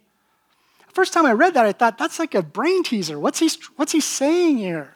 First 0.93 1.15
time 1.15 1.25
I 1.25 1.33
read 1.33 1.55
that, 1.55 1.65
I 1.65 1.73
thought 1.73 1.97
that's 1.97 2.19
like 2.19 2.35
a 2.35 2.43
brain 2.43 2.83
teaser. 2.83 3.19
What's 3.19 3.39
he, 3.39 3.51
what's 3.77 3.93
he 3.93 4.01
saying 4.01 4.59
here? 4.59 4.95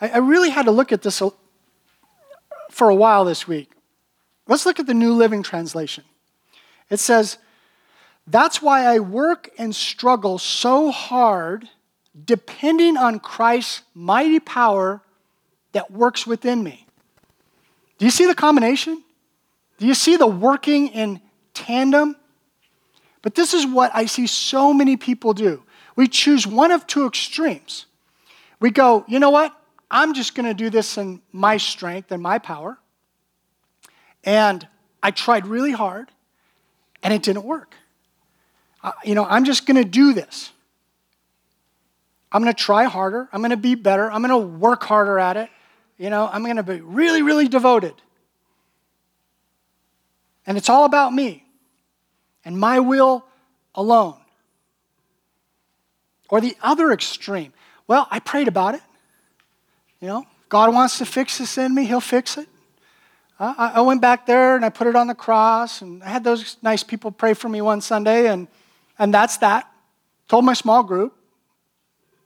I, 0.00 0.08
I 0.08 0.18
really 0.18 0.48
had 0.48 0.64
to 0.64 0.70
look 0.70 0.92
at 0.92 1.02
this 1.02 1.22
for 2.70 2.88
a 2.88 2.94
while 2.94 3.26
this 3.26 3.46
week. 3.46 3.70
Let's 4.48 4.64
look 4.64 4.80
at 4.80 4.86
the 4.86 4.94
New 4.94 5.12
Living 5.12 5.42
Translation. 5.42 6.04
It 6.88 7.00
says, 7.00 7.36
That's 8.26 8.62
why 8.62 8.86
I 8.86 9.00
work 9.00 9.50
and 9.58 9.74
struggle 9.74 10.38
so 10.38 10.90
hard 10.90 11.68
depending 12.24 12.96
on 12.96 13.18
Christ's 13.20 13.82
mighty 13.92 14.40
power 14.40 15.02
that 15.72 15.90
works 15.90 16.26
within 16.26 16.62
me. 16.62 16.86
Do 17.98 18.04
you 18.04 18.10
see 18.10 18.26
the 18.26 18.34
combination? 18.34 19.02
Do 19.78 19.86
you 19.86 19.94
see 19.94 20.16
the 20.16 20.26
working 20.26 20.88
in 20.88 21.20
tandem? 21.52 22.16
But 23.22 23.34
this 23.34 23.54
is 23.54 23.66
what 23.66 23.90
I 23.94 24.06
see 24.06 24.26
so 24.26 24.72
many 24.72 24.96
people 24.96 25.34
do. 25.34 25.62
We 25.96 26.08
choose 26.08 26.46
one 26.46 26.70
of 26.70 26.86
two 26.86 27.06
extremes. 27.06 27.86
We 28.60 28.70
go, 28.70 29.04
you 29.08 29.18
know 29.18 29.30
what? 29.30 29.54
I'm 29.90 30.14
just 30.14 30.34
going 30.34 30.46
to 30.46 30.54
do 30.54 30.70
this 30.70 30.98
in 30.98 31.20
my 31.32 31.56
strength 31.56 32.10
and 32.12 32.22
my 32.22 32.38
power. 32.38 32.78
And 34.24 34.66
I 35.02 35.10
tried 35.10 35.46
really 35.46 35.72
hard, 35.72 36.10
and 37.02 37.12
it 37.12 37.22
didn't 37.22 37.44
work. 37.44 37.74
You 39.04 39.14
know, 39.14 39.24
I'm 39.24 39.44
just 39.44 39.66
going 39.66 39.76
to 39.76 39.84
do 39.84 40.12
this. 40.12 40.50
I'm 42.30 42.42
going 42.42 42.52
to 42.52 42.60
try 42.60 42.84
harder. 42.84 43.28
I'm 43.32 43.40
going 43.40 43.50
to 43.50 43.56
be 43.56 43.74
better. 43.76 44.10
I'm 44.10 44.20
going 44.20 44.30
to 44.30 44.58
work 44.58 44.82
harder 44.82 45.18
at 45.18 45.36
it. 45.36 45.48
You 45.98 46.10
know, 46.10 46.28
I'm 46.30 46.42
going 46.42 46.56
to 46.56 46.62
be 46.62 46.80
really, 46.80 47.22
really 47.22 47.46
devoted. 47.46 47.94
And 50.46 50.58
it's 50.58 50.68
all 50.68 50.84
about 50.84 51.14
me 51.14 51.44
and 52.44 52.58
my 52.58 52.80
will 52.80 53.24
alone. 53.74 54.16
Or 56.28 56.40
the 56.40 56.56
other 56.60 56.92
extreme. 56.92 57.52
Well, 57.86 58.08
I 58.10 58.18
prayed 58.18 58.48
about 58.48 58.74
it. 58.74 58.82
You 60.00 60.08
know, 60.08 60.26
God 60.48 60.74
wants 60.74 60.98
to 60.98 61.06
fix 61.06 61.38
this 61.38 61.56
in 61.56 61.74
me, 61.74 61.84
He'll 61.84 62.00
fix 62.00 62.36
it. 62.36 62.48
I 63.38 63.80
went 63.80 64.00
back 64.00 64.26
there 64.26 64.56
and 64.56 64.64
I 64.64 64.68
put 64.68 64.86
it 64.86 64.96
on 64.96 65.06
the 65.06 65.14
cross, 65.14 65.82
and 65.82 66.02
I 66.02 66.08
had 66.08 66.24
those 66.24 66.56
nice 66.62 66.82
people 66.82 67.10
pray 67.10 67.34
for 67.34 67.48
me 67.48 67.60
one 67.60 67.80
Sunday, 67.80 68.28
and, 68.28 68.48
and 68.98 69.12
that's 69.12 69.38
that. 69.38 69.70
Told 70.28 70.44
my 70.44 70.54
small 70.54 70.82
group 70.82 71.16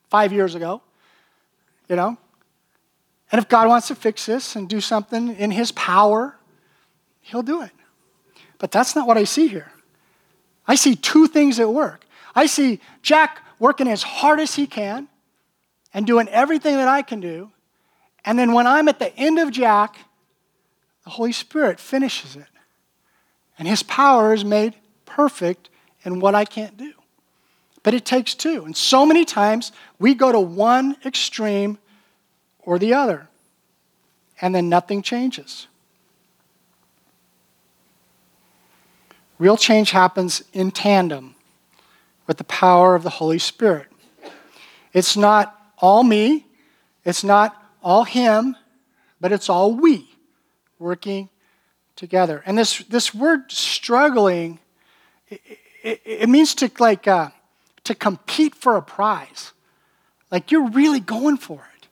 five 0.09 0.33
years 0.33 0.54
ago, 0.54 0.83
you 1.88 1.96
know. 1.96 2.16
And 3.31 3.38
if 3.38 3.48
God 3.48 3.68
wants 3.68 3.88
to 3.88 3.94
fix 3.94 4.26
this 4.26 4.57
and 4.57 4.68
do 4.68 4.81
something 4.81 5.37
in 5.37 5.50
His 5.50 5.72
power, 5.72 6.37
He'll 7.20 7.42
do 7.42 7.62
it. 7.62 7.72
But 8.59 8.70
that's 8.70 8.96
not 8.96 9.07
what 9.07 9.16
I 9.16 9.24
see 9.24 9.48
here. 9.48 9.70
I 10.66 10.74
see 10.74 10.94
two 10.94 11.26
things 11.26 11.59
at 11.59 11.68
work. 11.68 12.04
I 12.35 12.46
see 12.46 12.81
Jack 13.02 13.42
working 13.59 13.88
as 13.88 14.02
hard 14.02 14.38
as 14.38 14.54
he 14.54 14.66
can 14.66 15.09
and 15.94 16.07
doing 16.07 16.28
everything 16.28 16.76
that 16.76 16.88
I 16.88 17.02
can 17.02 17.20
do. 17.20 17.50
And 18.24 18.38
then 18.38 18.52
when 18.52 18.66
I'm 18.66 18.88
at 18.88 18.98
the 18.98 19.14
end 19.16 19.38
of 19.38 19.50
Jack, 19.50 19.96
the 21.04 21.11
Holy 21.11 21.33
Spirit 21.33 21.81
finishes 21.81 22.37
it. 22.37 22.46
And 23.59 23.66
his 23.66 23.83
power 23.83 24.35
is 24.35 24.44
made 24.44 24.74
perfect 25.07 25.70
in 26.04 26.20
what 26.20 26.34
I 26.34 26.44
can't 26.44 26.76
do. 26.76 26.92
But 27.82 27.94
it 27.94 28.04
takes 28.04 28.34
two. 28.34 28.64
And 28.64 28.76
so 28.76 29.06
many 29.06 29.24
times 29.24 29.72
we 29.98 30.14
go 30.14 30.32
to 30.32 30.40
one 30.40 30.96
extreme 31.04 31.78
or 32.61 32.78
the 32.78 32.94
other, 32.94 33.28
and 34.40 34.54
then 34.54 34.68
nothing 34.68 35.00
changes. 35.02 35.66
Real 39.38 39.56
change 39.56 39.92
happens 39.92 40.42
in 40.52 40.70
tandem 40.70 41.34
with 42.26 42.37
the 42.37 42.44
power 42.44 42.94
of 42.94 43.04
the 43.04 43.11
Holy 43.11 43.38
Spirit. 43.38 43.87
It's 44.92 45.16
not 45.16 45.56
all 45.78 46.02
me, 46.02 46.46
it's 47.04 47.24
not 47.24 47.56
all 47.82 48.04
him, 48.04 48.56
but 49.20 49.32
it's 49.32 49.48
all 49.48 49.72
we 49.72 50.11
working 50.78 51.28
together. 51.96 52.42
And 52.46 52.58
this, 52.58 52.78
this 52.84 53.14
word 53.14 53.50
struggling, 53.50 54.58
it, 55.88 56.01
it, 56.05 56.29
means 56.29 56.55
to 56.57 56.70
like 56.79 57.07
uh, 57.09 57.31
to 57.85 57.94
compete 57.94 58.55
for 58.55 58.77
a 58.77 58.83
prize. 58.83 59.53
Like 60.31 60.51
you're 60.51 60.68
really 60.68 61.01
going 61.01 61.38
for 61.38 61.66
it. 61.77 61.88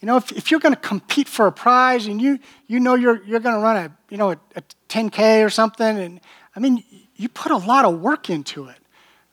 You 0.00 0.06
know, 0.06 0.16
if, 0.16 0.32
if 0.32 0.50
you're 0.50 0.60
going 0.60 0.74
to 0.74 0.80
compete 0.80 1.28
for 1.28 1.46
a 1.46 1.52
prize 1.52 2.06
and 2.06 2.20
you, 2.20 2.38
you 2.66 2.80
know 2.80 2.94
you're, 2.94 3.22
you're 3.24 3.40
going 3.40 3.54
to 3.54 3.60
run 3.60 3.76
a, 3.76 3.96
you 4.10 4.16
know, 4.16 4.32
a, 4.32 4.38
a 4.56 4.62
10K 4.88 5.44
or 5.44 5.50
something, 5.50 5.98
and 5.98 6.20
I 6.56 6.60
mean, 6.60 6.82
you 7.16 7.28
put 7.28 7.52
a 7.52 7.56
lot 7.56 7.84
of 7.84 8.00
work 8.00 8.28
into 8.28 8.66
it. 8.66 8.76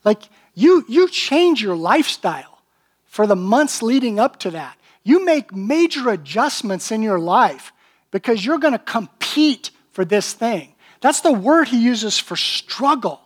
Like 0.04 0.24
you, 0.54 0.86
you 0.88 1.10
change 1.10 1.62
your 1.62 1.76
lifestyle 1.76 2.60
for 3.06 3.26
the 3.26 3.36
months 3.36 3.82
leading 3.82 4.20
up 4.20 4.40
to 4.40 4.52
that. 4.52 4.78
You 5.04 5.26
make 5.26 5.56
major 5.56 6.10
adjustments 6.10 6.92
in 6.92 7.02
your 7.02 7.20
life 7.20 7.74
because 8.12 8.46
you're 8.46 8.60
going 8.60 8.74
to 8.74 8.80
compete 8.80 9.72
for 9.92 10.06
this 10.06 10.34
thing. 10.34 10.76
That's 11.02 11.22
the 11.22 11.32
word 11.32 11.70
he 11.70 11.82
uses 11.82 12.20
for 12.20 12.36
struggle. 12.36 13.22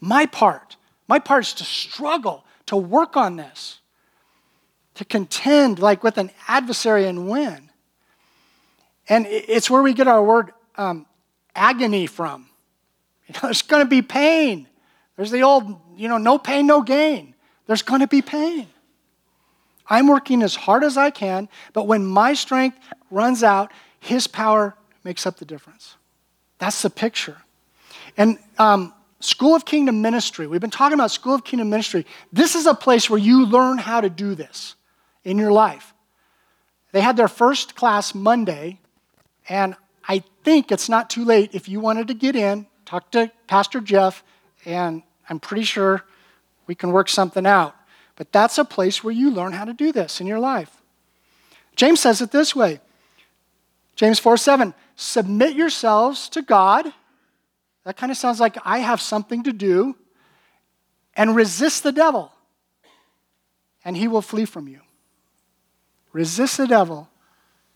My 0.00 0.26
part. 0.26 0.76
My 1.08 1.18
part 1.18 1.44
is 1.44 1.52
to 1.54 1.64
struggle, 1.64 2.44
to 2.66 2.76
work 2.76 3.16
on 3.16 3.36
this, 3.36 3.80
to 4.94 5.04
contend 5.04 5.78
like 5.78 6.02
with 6.02 6.18
an 6.18 6.30
adversary 6.48 7.06
and 7.06 7.28
win. 7.28 7.70
And 9.08 9.26
it's 9.26 9.68
where 9.68 9.82
we 9.82 9.92
get 9.92 10.06
our 10.06 10.22
word 10.22 10.52
um, 10.76 11.06
agony 11.54 12.06
from. 12.06 12.48
You 13.26 13.34
know, 13.34 13.40
there's 13.44 13.62
going 13.62 13.82
to 13.82 13.88
be 13.88 14.02
pain. 14.02 14.66
There's 15.16 15.30
the 15.30 15.42
old, 15.42 15.80
you 15.96 16.08
know, 16.08 16.18
no 16.18 16.38
pain, 16.38 16.66
no 16.66 16.82
gain. 16.82 17.34
There's 17.66 17.82
going 17.82 18.00
to 18.00 18.06
be 18.06 18.22
pain. 18.22 18.68
I'm 19.86 20.06
working 20.06 20.42
as 20.42 20.54
hard 20.54 20.84
as 20.84 20.96
I 20.96 21.10
can, 21.10 21.48
but 21.72 21.88
when 21.88 22.06
my 22.06 22.32
strength 22.32 22.78
runs 23.10 23.42
out, 23.42 23.72
His 23.98 24.28
power 24.28 24.76
makes 25.02 25.26
up 25.26 25.38
the 25.38 25.44
difference. 25.44 25.96
That's 26.58 26.82
the 26.82 26.90
picture. 26.90 27.38
And 28.16 28.38
um, 28.58 28.94
School 29.20 29.54
of 29.54 29.64
Kingdom 29.64 30.02
Ministry, 30.02 30.46
we've 30.46 30.60
been 30.60 30.70
talking 30.70 30.94
about 30.94 31.10
School 31.10 31.34
of 31.34 31.44
Kingdom 31.44 31.70
Ministry. 31.70 32.06
This 32.32 32.54
is 32.54 32.66
a 32.66 32.74
place 32.74 33.08
where 33.08 33.18
you 33.18 33.46
learn 33.46 33.78
how 33.78 34.00
to 34.00 34.10
do 34.10 34.34
this 34.34 34.74
in 35.24 35.38
your 35.38 35.52
life. 35.52 35.94
They 36.92 37.00
had 37.00 37.16
their 37.16 37.28
first 37.28 37.76
class 37.76 38.14
Monday, 38.14 38.80
and 39.48 39.76
I 40.08 40.24
think 40.42 40.72
it's 40.72 40.88
not 40.88 41.10
too 41.10 41.24
late 41.24 41.50
if 41.54 41.68
you 41.68 41.80
wanted 41.80 42.08
to 42.08 42.14
get 42.14 42.34
in 42.34 42.66
talk 42.90 43.08
to 43.12 43.30
Pastor 43.46 43.80
Jeff, 43.80 44.24
and 44.64 45.02
I'm 45.28 45.38
pretty 45.38 45.62
sure 45.62 46.04
we 46.66 46.74
can 46.74 46.90
work 46.90 47.08
something 47.08 47.46
out. 47.46 47.76
But 48.16 48.32
that's 48.32 48.58
a 48.58 48.64
place 48.64 49.04
where 49.04 49.14
you 49.14 49.30
learn 49.30 49.52
how 49.52 49.64
to 49.64 49.72
do 49.72 49.92
this 49.92 50.20
in 50.20 50.26
your 50.26 50.40
life. 50.40 50.82
James 51.76 52.00
says 52.00 52.20
it 52.20 52.32
this 52.32 52.54
way 52.54 52.80
James 53.94 54.18
4 54.18 54.36
7, 54.36 54.74
submit 54.96 55.54
yourselves 55.54 56.28
to 56.30 56.42
God. 56.42 56.92
That 57.84 57.96
kind 57.96 58.12
of 58.12 58.18
sounds 58.18 58.40
like 58.40 58.56
I 58.64 58.78
have 58.78 59.00
something 59.00 59.42
to 59.44 59.52
do. 59.52 59.96
And 61.16 61.34
resist 61.34 61.82
the 61.82 61.92
devil, 61.92 62.32
and 63.84 63.96
he 63.96 64.06
will 64.06 64.22
flee 64.22 64.44
from 64.44 64.68
you. 64.68 64.80
Resist 66.12 66.56
the 66.56 66.68
devil, 66.68 67.08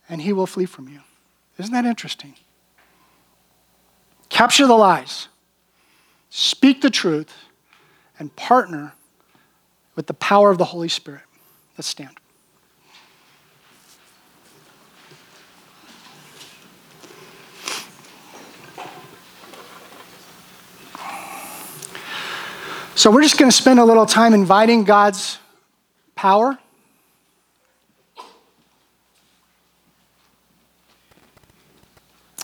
and 0.09 0.23
he 0.23 0.33
will 0.33 0.47
flee 0.47 0.67
from 0.67 0.88
you. 0.88 1.01
Isn't 1.59 1.73
that 1.73 1.85
interesting? 1.85 2.35
Capture 4.29 4.67
the 4.67 4.75
lies, 4.75 5.29
speak 6.31 6.81
the 6.81 6.90
truth, 6.90 7.33
and 8.19 8.35
partner 8.37 8.95
with 9.97 10.07
the 10.07 10.14
power 10.14 10.51
of 10.51 10.59
the 10.59 10.67
Holy 10.67 10.88
Spirit. 10.88 11.23
Let's 11.77 11.88
stand. 11.88 12.19
So, 22.96 23.11
we're 23.11 23.22
just 23.22 23.38
going 23.38 23.50
to 23.50 23.57
spend 23.57 23.80
a 23.80 23.85
little 23.85 24.07
time 24.07 24.35
inviting 24.35 24.85
God's 24.85 25.38
power 26.14 26.59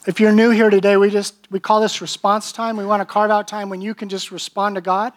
If 0.06 0.18
you're 0.18 0.32
new 0.32 0.48
here 0.48 0.70
today, 0.70 0.96
we 0.96 1.10
just 1.10 1.34
we 1.50 1.60
call 1.60 1.80
this 1.80 2.00
response 2.00 2.52
time. 2.52 2.78
We 2.78 2.86
want 2.86 3.02
to 3.02 3.04
carve 3.04 3.30
out 3.30 3.46
time 3.46 3.68
when 3.68 3.82
you 3.82 3.94
can 3.94 4.08
just 4.08 4.32
respond 4.32 4.76
to 4.76 4.80
God. 4.80 5.12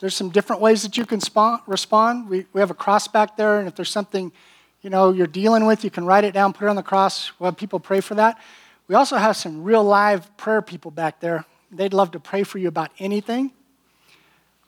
There's 0.00 0.16
some 0.16 0.30
different 0.30 0.62
ways 0.62 0.82
that 0.82 0.96
you 0.96 1.04
can 1.04 1.20
respond. 1.66 2.28
We, 2.28 2.46
we 2.54 2.60
have 2.60 2.70
a 2.70 2.74
cross 2.74 3.06
back 3.06 3.36
there, 3.36 3.58
and 3.58 3.68
if 3.68 3.76
there's 3.76 3.90
something 3.90 4.32
you 4.80 4.88
know 4.88 5.12
you're 5.12 5.26
dealing 5.26 5.66
with, 5.66 5.84
you 5.84 5.90
can 5.90 6.06
write 6.06 6.24
it 6.24 6.32
down, 6.32 6.54
put 6.54 6.64
it 6.64 6.70
on 6.70 6.76
the 6.76 6.82
cross. 6.82 7.30
We'll 7.38 7.50
have 7.50 7.58
people 7.58 7.78
pray 7.78 8.00
for 8.00 8.14
that. 8.14 8.40
We 8.88 8.94
also 8.94 9.16
have 9.16 9.36
some 9.36 9.62
real 9.62 9.84
live 9.84 10.34
prayer 10.38 10.62
people 10.62 10.90
back 10.90 11.20
there. 11.20 11.44
They'd 11.70 11.92
love 11.92 12.10
to 12.12 12.20
pray 12.20 12.42
for 12.42 12.56
you 12.56 12.68
about 12.68 12.90
anything. 12.98 13.52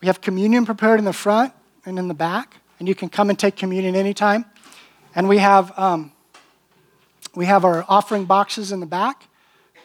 We 0.01 0.07
have 0.07 0.21
communion 0.21 0.65
prepared 0.65 0.99
in 0.99 1.05
the 1.05 1.13
front 1.13 1.53
and 1.85 1.97
in 1.97 2.07
the 2.07 2.13
back, 2.13 2.57
and 2.79 2.87
you 2.87 2.95
can 2.95 3.09
come 3.09 3.29
and 3.29 3.37
take 3.37 3.55
communion 3.55 3.95
anytime. 3.95 4.45
And 5.15 5.27
we 5.27 5.39
have 5.39 5.77
um, 5.77 6.11
we 7.35 7.45
have 7.45 7.65
our 7.65 7.85
offering 7.87 8.25
boxes 8.25 8.71
in 8.71 8.79
the 8.79 8.85
back. 8.85 9.27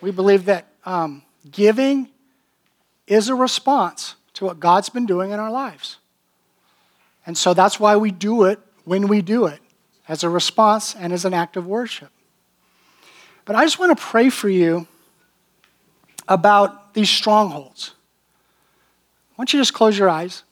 We 0.01 0.11
believe 0.11 0.46
that 0.46 0.68
um, 0.85 1.22
giving 1.51 2.09
is 3.07 3.29
a 3.29 3.35
response 3.35 4.14
to 4.35 4.46
what 4.46 4.59
God's 4.59 4.88
been 4.88 5.07
doing 5.07 5.33
in 5.33 5.38
our 5.38 5.51
lives. 5.51 5.98
And 7.27 7.37
so 7.37 7.55
that's 7.55 7.79
why 7.79 7.96
we 7.96 8.11
do 8.11 8.44
it 8.44 8.59
when 8.85 9.07
we 9.07 9.22
do 9.22 9.46
it, 9.46 9.61
as 10.09 10.25
a 10.25 10.29
response 10.29 10.96
and 10.96 11.12
as 11.12 11.25
an 11.25 11.35
act 11.35 11.57
of 11.57 11.66
worship. 11.66 12.11
But 13.44 13.55
I 13.55 13.64
just 13.64 13.79
want 13.79 13.96
to 13.96 14.03
pray 14.03 14.29
for 14.29 14.48
you 14.48 14.87
about 16.27 16.94
these 16.94 17.11
strongholds. 17.11 17.94
Why 19.35 19.42
don't 19.42 19.53
you 19.53 19.61
just 19.61 19.75
close 19.75 19.99
your 19.99 20.09
eyes? 20.09 20.42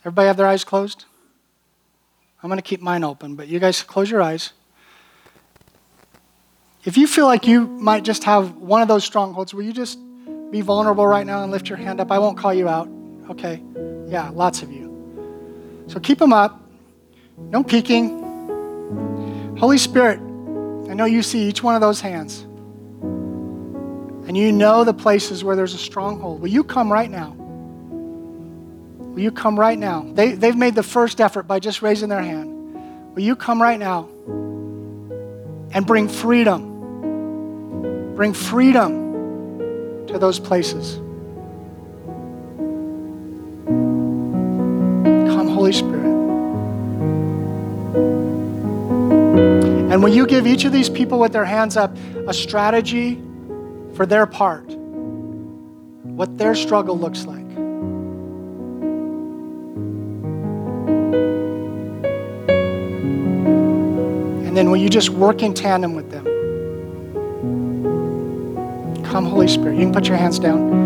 Everybody 0.00 0.26
have 0.26 0.36
their 0.36 0.46
eyes 0.46 0.64
closed? 0.64 1.04
I'm 2.42 2.48
going 2.48 2.58
to 2.58 2.62
keep 2.62 2.80
mine 2.80 3.04
open, 3.04 3.36
but 3.36 3.48
you 3.48 3.60
guys 3.60 3.82
close 3.82 4.10
your 4.10 4.22
eyes. 4.22 4.52
If 6.84 6.96
you 6.96 7.06
feel 7.06 7.26
like 7.26 7.46
you 7.46 7.66
might 7.66 8.02
just 8.02 8.24
have 8.24 8.56
one 8.56 8.82
of 8.82 8.88
those 8.88 9.04
strongholds, 9.04 9.54
will 9.54 9.62
you 9.62 9.72
just 9.72 9.98
be 10.50 10.60
vulnerable 10.60 11.06
right 11.06 11.24
now 11.24 11.42
and 11.42 11.52
lift 11.52 11.68
your 11.68 11.78
hand 11.78 12.00
up? 12.00 12.10
I 12.10 12.18
won't 12.18 12.36
call 12.36 12.52
you 12.52 12.68
out. 12.68 12.88
Okay. 13.30 13.62
Yeah, 14.08 14.30
lots 14.30 14.62
of 14.62 14.72
you. 14.72 14.90
So 15.86 16.00
keep 16.00 16.18
them 16.18 16.32
up. 16.32 16.60
No 17.38 17.62
peeking. 17.62 18.18
Holy 19.58 19.78
Spirit, 19.78 20.18
I 20.90 20.94
know 20.94 21.04
you 21.04 21.22
see 21.22 21.48
each 21.48 21.62
one 21.62 21.76
of 21.76 21.80
those 21.80 22.00
hands. 22.00 22.46
And 24.26 24.36
you 24.36 24.52
know 24.52 24.84
the 24.84 24.94
places 24.94 25.42
where 25.42 25.56
there's 25.56 25.74
a 25.74 25.78
stronghold. 25.78 26.40
Will 26.40 26.48
you 26.48 26.62
come 26.62 26.92
right 26.92 27.10
now? 27.10 27.34
Will 29.12 29.20
you 29.20 29.32
come 29.32 29.60
right 29.60 29.78
now? 29.78 30.06
They, 30.14 30.32
they've 30.32 30.56
made 30.56 30.74
the 30.74 30.82
first 30.82 31.20
effort 31.20 31.42
by 31.42 31.58
just 31.58 31.82
raising 31.82 32.08
their 32.08 32.22
hand. 32.22 33.14
Will 33.14 33.22
you 33.22 33.36
come 33.36 33.60
right 33.60 33.78
now 33.78 34.08
and 35.72 35.86
bring 35.86 36.08
freedom? 36.08 38.14
Bring 38.14 38.32
freedom 38.32 40.06
to 40.06 40.18
those 40.18 40.38
places. 40.38 40.96
Come, 45.34 45.48
Holy 45.48 45.72
Spirit. 45.72 46.06
And 49.92 50.02
will 50.02 50.14
you 50.14 50.26
give 50.26 50.46
each 50.46 50.64
of 50.64 50.72
these 50.72 50.88
people 50.88 51.18
with 51.18 51.32
their 51.32 51.44
hands 51.44 51.76
up 51.76 51.94
a 52.26 52.32
strategy 52.32 53.20
for 53.94 54.06
their 54.06 54.26
part? 54.26 54.70
What 56.02 56.38
their 56.38 56.54
struggle 56.54 56.98
looks 56.98 57.26
like? 57.26 57.38
And 64.46 64.56
then 64.56 64.70
will 64.70 64.76
you 64.76 64.88
just 64.90 65.10
work 65.10 65.42
in 65.42 65.54
tandem 65.54 65.94
with 65.94 66.10
them? 66.10 66.24
Come, 69.04 69.24
Holy 69.24 69.48
Spirit. 69.48 69.74
You 69.76 69.82
can 69.82 69.92
put 69.92 70.08
your 70.08 70.16
hands 70.16 70.38
down. 70.38 70.82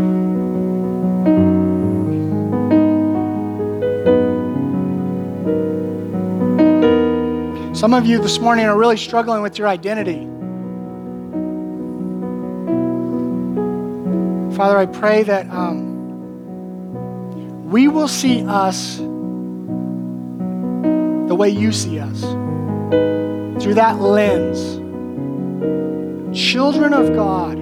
Some 7.74 7.92
of 7.92 8.06
you 8.06 8.20
this 8.20 8.38
morning 8.38 8.66
are 8.66 8.76
really 8.76 8.96
struggling 8.96 9.42
with 9.42 9.58
your 9.58 9.68
identity. 9.68 10.26
Father, 14.56 14.78
I 14.78 14.86
pray 14.86 15.22
that 15.22 15.50
um, 15.50 15.92
we 17.70 17.88
will 17.88 18.08
see 18.08 18.42
us 18.42 18.96
the 18.96 19.04
way 21.34 21.50
you 21.50 21.72
see 21.72 21.98
us 21.98 22.22
through 23.62 23.74
that 23.74 24.00
lens. 24.00 24.76
Children 26.34 26.94
of 26.94 27.14
God. 27.14 27.58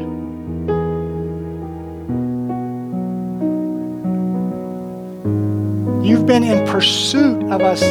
You've 6.07 6.27
been 6.27 6.45
in 6.45 6.65
pursuit 6.69 7.43
of 7.51 7.61
us 7.61 7.83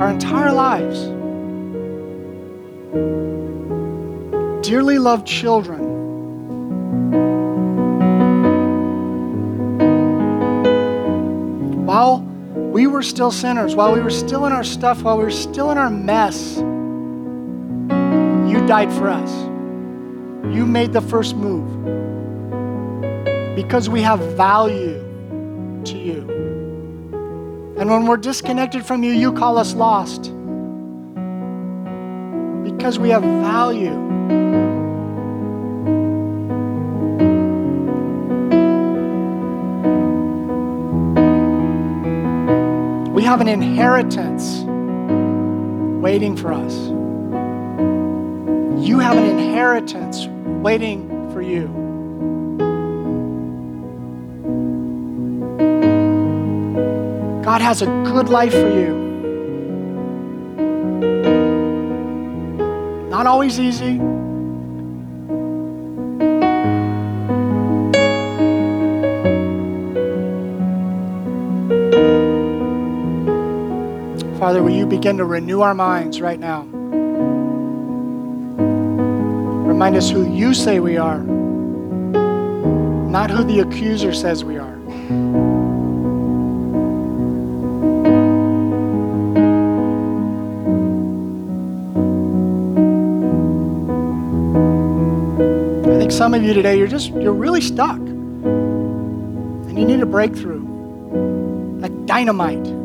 our 0.00 0.10
entire 0.10 0.52
lives. 0.52 1.04
Dearly 4.68 4.98
loved 4.98 5.28
children. 5.28 5.77
While 11.98 12.20
we 12.54 12.86
were 12.86 13.02
still 13.02 13.32
sinners, 13.32 13.74
while 13.74 13.92
we 13.92 14.00
were 14.00 14.08
still 14.08 14.46
in 14.46 14.52
our 14.52 14.62
stuff, 14.62 15.02
while 15.02 15.18
we 15.18 15.24
were 15.24 15.32
still 15.32 15.72
in 15.72 15.78
our 15.78 15.90
mess, 15.90 16.58
you 18.48 18.64
died 18.68 18.92
for 18.92 19.08
us. 19.08 19.32
You 20.54 20.64
made 20.64 20.92
the 20.92 21.00
first 21.00 21.34
move 21.34 21.66
because 23.56 23.88
we 23.88 24.00
have 24.02 24.20
value 24.36 25.00
to 25.86 25.98
you. 25.98 26.20
And 27.76 27.90
when 27.90 28.06
we're 28.06 28.16
disconnected 28.16 28.86
from 28.86 29.02
you, 29.02 29.10
you 29.10 29.32
call 29.32 29.58
us 29.58 29.74
lost 29.74 30.30
because 32.62 33.00
we 33.00 33.08
have 33.08 33.24
value. 33.24 34.77
Have 43.38 43.46
an 43.46 43.62
inheritance 43.62 44.64
waiting 46.02 46.36
for 46.36 46.52
us. 46.52 46.74
You 48.84 48.98
have 48.98 49.16
an 49.16 49.26
inheritance 49.26 50.26
waiting 50.60 51.08
for 51.30 51.40
you. 51.40 51.68
God 57.44 57.60
has 57.60 57.80
a 57.80 57.86
good 57.86 58.28
life 58.28 58.50
for 58.50 58.58
you. 58.58 59.06
Not 63.08 63.28
always 63.28 63.60
easy. 63.60 64.00
Will 74.68 74.76
you 74.76 74.84
begin 74.84 75.16
to 75.16 75.24
renew 75.24 75.62
our 75.62 75.72
minds 75.72 76.20
right 76.20 76.38
now? 76.38 76.60
Remind 79.66 79.96
us 79.96 80.10
who 80.10 80.30
you 80.30 80.52
say 80.52 80.78
we 80.78 80.98
are, 80.98 81.20
not 83.08 83.30
who 83.30 83.44
the 83.44 83.60
accuser 83.60 84.12
says 84.12 84.44
we 84.44 84.58
are. 84.58 84.76
I 95.86 95.98
think 95.98 96.12
some 96.12 96.34
of 96.34 96.42
you 96.42 96.52
today, 96.52 96.76
you're 96.76 96.88
just, 96.88 97.08
you're 97.12 97.32
really 97.32 97.62
stuck. 97.62 97.96
And 97.96 99.78
you 99.78 99.86
need 99.86 100.00
a 100.00 100.06
breakthrough. 100.06 100.60
Like 101.80 102.04
dynamite. 102.04 102.77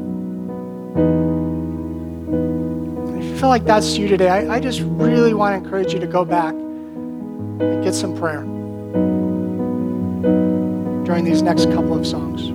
Feel 3.44 3.50
like 3.50 3.66
that's 3.66 3.98
you 3.98 4.08
today, 4.08 4.30
I, 4.30 4.56
I 4.56 4.60
just 4.62 4.80
really 4.80 5.34
want 5.34 5.52
to 5.52 5.58
encourage 5.58 5.92
you 5.92 6.00
to 6.00 6.08
go 6.08 6.24
back 6.24 6.54
and 6.54 7.84
get 7.84 7.94
some 7.94 8.16
prayer 8.16 8.42
during 11.04 11.26
these 11.26 11.42
next 11.42 11.66
couple 11.66 11.94
of 11.94 12.08
songs. 12.08 12.54